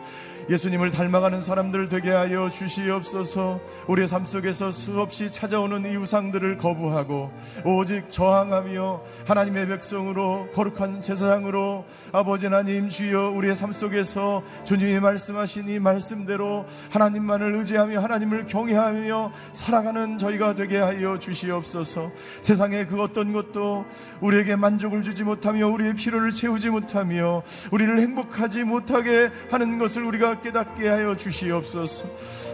예수님을 0.50 0.90
닮아가는 0.90 1.40
사람들 1.40 1.88
되게 1.88 2.10
하여 2.10 2.50
주시옵소서. 2.50 3.60
우리의 3.88 4.08
삶 4.08 4.26
속에서 4.26 4.70
수없이 4.70 5.30
찾아오는 5.30 5.90
이 5.90 5.96
우상들을 5.96 6.58
거부하고 6.58 7.32
오직 7.64 8.10
저항하며 8.10 9.02
하나님의 9.26 9.68
백성으로 9.68 10.48
거룩한 10.52 11.00
제사장으로 11.00 11.86
아버지 12.12 12.46
하나님 12.46 12.88
주여 12.88 13.30
우리의 13.30 13.56
삶 13.56 13.72
속에서 13.72 14.42
주님이 14.64 15.00
말씀하신 15.00 15.68
이 15.68 15.78
말씀대로 15.78 16.66
하나님만을 16.90 17.54
의지하며 17.56 18.00
하나님을 18.00 18.46
경외하며 18.46 19.32
살아가는 19.52 20.18
저희가 20.18 20.54
되게 20.54 20.78
하여 20.78 21.18
주시옵소서. 21.18 22.10
세상에 22.42 22.84
그 22.86 23.00
어떤 23.00 23.32
것도 23.32 23.86
우리에게 24.20 24.56
만족을 24.56 25.02
주지 25.02 25.24
못하며 25.24 25.66
우리의 25.68 25.94
필요를 25.94 26.30
채우지 26.30 26.70
못하며 26.70 27.42
우리를 27.70 28.00
행복하지 28.00 28.64
못하게 28.64 29.30
하는 29.50 29.78
것을 29.78 30.04
우리가 30.04 30.40
깨닫게 30.40 30.88
하여 30.88 31.16
주시옵소서. 31.16 32.06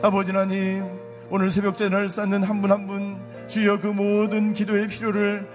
아버지 0.02 0.32
하나님, 0.32 0.84
오늘 1.30 1.50
새벽 1.50 1.76
전을 1.76 2.08
쌓는 2.08 2.42
한분 2.44 2.72
한 2.72 2.86
분 2.86 3.30
주여 3.50 3.80
그 3.80 3.88
모든 3.88 4.54
기도의 4.54 4.86
필요를 4.86 5.46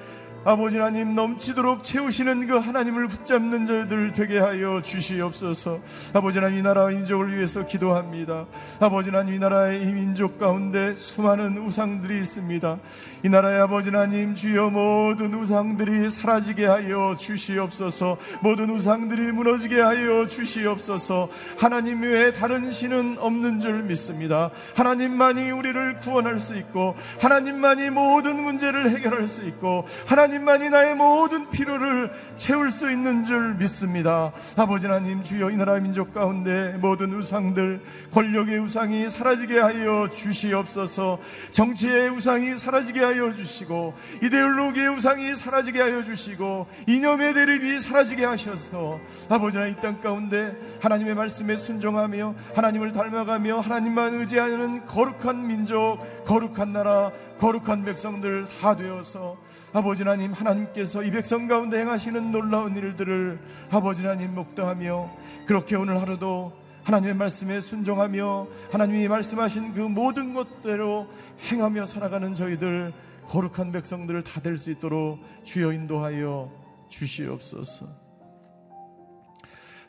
아버지 0.48 0.78
하나님 0.78 1.16
넘치도록 1.16 1.84
채우시는 1.84 2.46
그 2.46 2.58
하나님을 2.58 3.08
붙잡는 3.08 3.66
자들 3.66 4.14
되게 4.14 4.38
하여 4.38 4.80
주시옵소서. 4.80 5.80
아버지 6.14 6.38
하나님 6.38 6.60
이 6.60 6.62
나라 6.62 6.86
민족을 6.86 7.36
위해서 7.36 7.66
기도합니다. 7.66 8.46
아버지 8.80 9.10
하나님 9.10 9.34
이 9.34 9.40
나라의 9.40 9.82
이 9.82 9.92
민족 9.92 10.38
가운데 10.38 10.94
수많은 10.94 11.58
우상들이 11.58 12.20
있습니다. 12.20 12.78
이 13.24 13.30
나라의 13.30 13.62
아버지 13.62 13.90
하나님 13.90 14.36
주여 14.36 14.70
모든 14.70 15.34
우상들이 15.34 16.12
사라지게 16.12 16.68
하여 16.68 17.16
주시옵소서. 17.20 18.18
모든 18.42 18.70
우상들이 18.70 19.32
무너지게 19.32 19.82
하여 19.82 20.28
주시옵소서. 20.28 21.28
하나님 21.58 22.04
외에 22.04 22.34
다른 22.34 22.72
신은 22.72 23.18
없는 23.18 23.62
줄 23.62 23.82
믿습니다. 23.82 24.52
하나님만이 24.76 25.50
우리를 25.50 25.96
구원할 26.02 26.40
수 26.40 26.56
있고 26.56 26.96
하나님만이 27.20 27.90
모든 27.90 28.44
문제를 28.44 28.92
해결할 28.92 29.28
수 29.28 29.44
있고 29.48 29.88
하나님 30.06 30.35
하나님만이 30.36 30.70
나의 30.70 30.96
모든 30.96 31.50
필요를 31.50 32.12
채울 32.38 32.72
수 32.72 32.92
있는 32.92 33.24
줄 33.24 33.56
믿습니다. 33.56 34.32
아버지 34.58 34.88
하나님 34.88 35.24
주여 35.24 35.52
이 35.52 35.56
나라 35.56 35.80
민족 35.80 36.14
가운데 36.14 36.78
모든 36.82 37.14
우상들 37.14 37.82
권력의 38.14 38.60
우상이 38.60 39.10
사라지게 39.10 39.60
하여 39.60 40.10
주시옵소서. 40.10 41.20
정치의 41.52 42.10
우상이 42.10 42.58
사라지게 42.58 43.04
하여 43.04 43.34
주시고 43.34 43.94
이데올로기의 44.24 44.90
우상이 44.90 45.36
사라지게 45.36 45.82
하여 45.82 46.04
주시고 46.04 46.68
이념의 46.88 47.34
대립이 47.34 47.80
사라지게 47.80 48.26
하셔서 48.26 49.00
아버지 49.30 49.58
하나님 49.58 49.78
이땅 49.78 50.02
가운데 50.02 50.56
하나님의 50.82 51.16
말씀에 51.16 51.56
순종하며 51.56 52.36
하나님을 52.56 52.92
닮아가며 52.92 53.60
하나님만 53.60 54.16
의지하는 54.16 54.86
거룩한 54.86 55.48
민족 55.48 56.00
거룩한 56.26 56.74
나라 56.74 57.12
거룩한 57.40 57.84
백성들 57.84 58.48
다 58.62 58.76
되어서 58.76 59.38
아버지 59.76 60.04
하나님 60.04 60.32
하나님께서 60.32 61.04
이 61.04 61.12
백성 61.12 61.50
가운데 61.50 61.82
행하시는 61.82 62.32
놀라운 62.32 62.78
일들을 62.78 63.38
아버지 63.70 64.04
하나님 64.04 64.34
목도하며 64.34 65.12
그렇게 65.46 65.76
오늘 65.76 66.00
하루도 66.00 66.54
하나님의 66.86 67.16
말씀에 67.16 67.60
순종하며 67.60 68.48
하나님이 68.72 69.10
말씀하신 69.10 69.74
그 69.74 69.82
모든 69.82 70.34
것대로 70.34 71.10
행하며 71.52 71.88
살아가는 71.88 72.34
저희들 72.34 72.94
거룩한 73.28 73.74
백성들을 73.74 74.24
다 74.24 74.40
될 74.40 74.58
수 74.58 74.72
있도록 74.72 75.20
주여 75.44 75.74
인도하여 75.74 76.50
주시옵소서. 76.88 77.86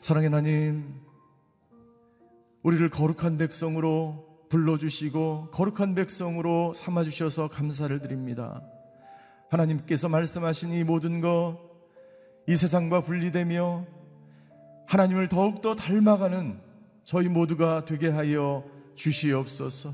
사랑의 0.01 0.29
하나님, 0.29 0.95
우리를 2.61 2.89
거룩한 2.89 3.37
백성으로 3.37 4.47
불러주시고 4.49 5.51
거룩한 5.51 5.95
백성으로 5.95 6.73
삼아주셔서 6.73 7.47
감사를 7.47 7.97
드립니다. 8.01 8.61
하나님께서 9.49 10.09
말씀하신 10.09 10.73
이 10.73 10.83
모든 10.83 11.21
것, 11.21 11.57
이 12.47 12.55
세상과 12.55 13.01
분리되며 13.01 13.85
하나님을 14.87 15.27
더욱더 15.27 15.75
닮아가는 15.75 16.59
저희 17.03 17.27
모두가 17.27 17.85
되게 17.85 18.09
하여 18.09 18.63
주시옵소서. 18.95 19.93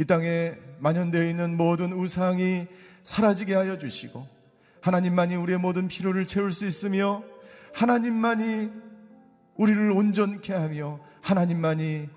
이 0.00 0.04
땅에 0.04 0.54
만연되어 0.78 1.28
있는 1.28 1.56
모든 1.56 1.92
우상이 1.92 2.66
사라지게 3.04 3.54
하여 3.54 3.78
주시고 3.78 4.26
하나님만이 4.80 5.34
우리의 5.36 5.58
모든 5.58 5.88
필요를 5.88 6.26
채울 6.26 6.52
수 6.52 6.66
있으며 6.66 7.22
하나님만이 7.74 8.70
우리를 9.56 9.90
온전케 9.90 10.52
하며 10.52 11.00
하나님만이 11.20 12.08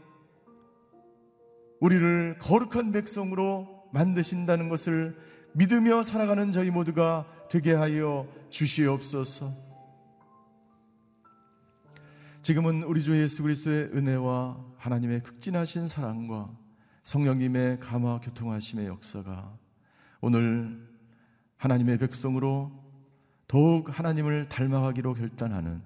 우리를 1.79 2.37
거룩한 2.39 2.91
백성으로 2.91 3.89
만드신다는 3.91 4.69
것을 4.69 5.17
믿으며 5.53 6.03
살아가는 6.03 6.51
저희 6.51 6.71
모두가 6.71 7.25
되게 7.49 7.73
하여 7.73 8.27
주시옵소서. 8.49 9.51
지금은 12.41 12.83
우리 12.83 13.03
주 13.03 13.21
예수 13.21 13.43
그리스도의 13.43 13.91
은혜와 13.93 14.57
하나님의 14.77 15.21
극진하신 15.23 15.87
사랑과 15.87 16.49
성령님의 17.03 17.79
감화 17.79 18.19
교통하심의 18.19 18.87
역사가 18.87 19.57
오늘 20.21 20.87
하나님의 21.57 21.97
백성으로 21.99 22.71
더욱 23.47 23.97
하나님을 23.97 24.47
닮아가기로 24.47 25.13
결단하는 25.13 25.81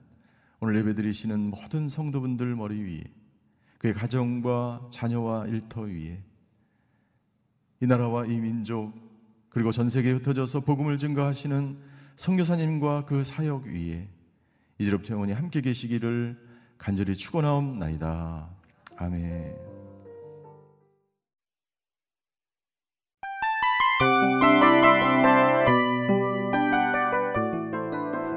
오늘 0.60 0.78
예배드리시는 0.78 1.50
모든 1.50 1.90
성도분들 1.90 2.56
머리 2.56 2.82
위에 2.82 3.04
그의 3.80 3.94
가정과 3.94 4.90
자녀와 4.92 5.48
일터 5.48 5.82
위에 5.82 6.24
이 7.82 7.88
나라와 7.88 8.26
이 8.26 8.40
민족 8.40 9.05
그리고 9.56 9.72
전 9.72 9.88
세계에 9.88 10.12
흩어져서 10.12 10.60
복음을 10.60 10.98
증거하시는 10.98 11.78
성교사님과 12.18 13.06
그 13.06 13.24
사역 13.24 13.64
위에 13.64 14.06
이제부터 14.80 15.14
영원히 15.14 15.32
함께 15.32 15.62
계시기를 15.62 16.38
간절히 16.78 17.16
축원하옵나이다. 17.16 18.50
아멘. 18.98 19.56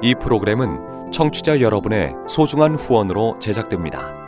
이 0.04 0.14
프로그램은 0.22 1.10
청취자 1.10 1.60
여러분의 1.60 2.14
소중한 2.28 2.76
후원으로 2.76 3.40
제작됩니다. 3.40 4.27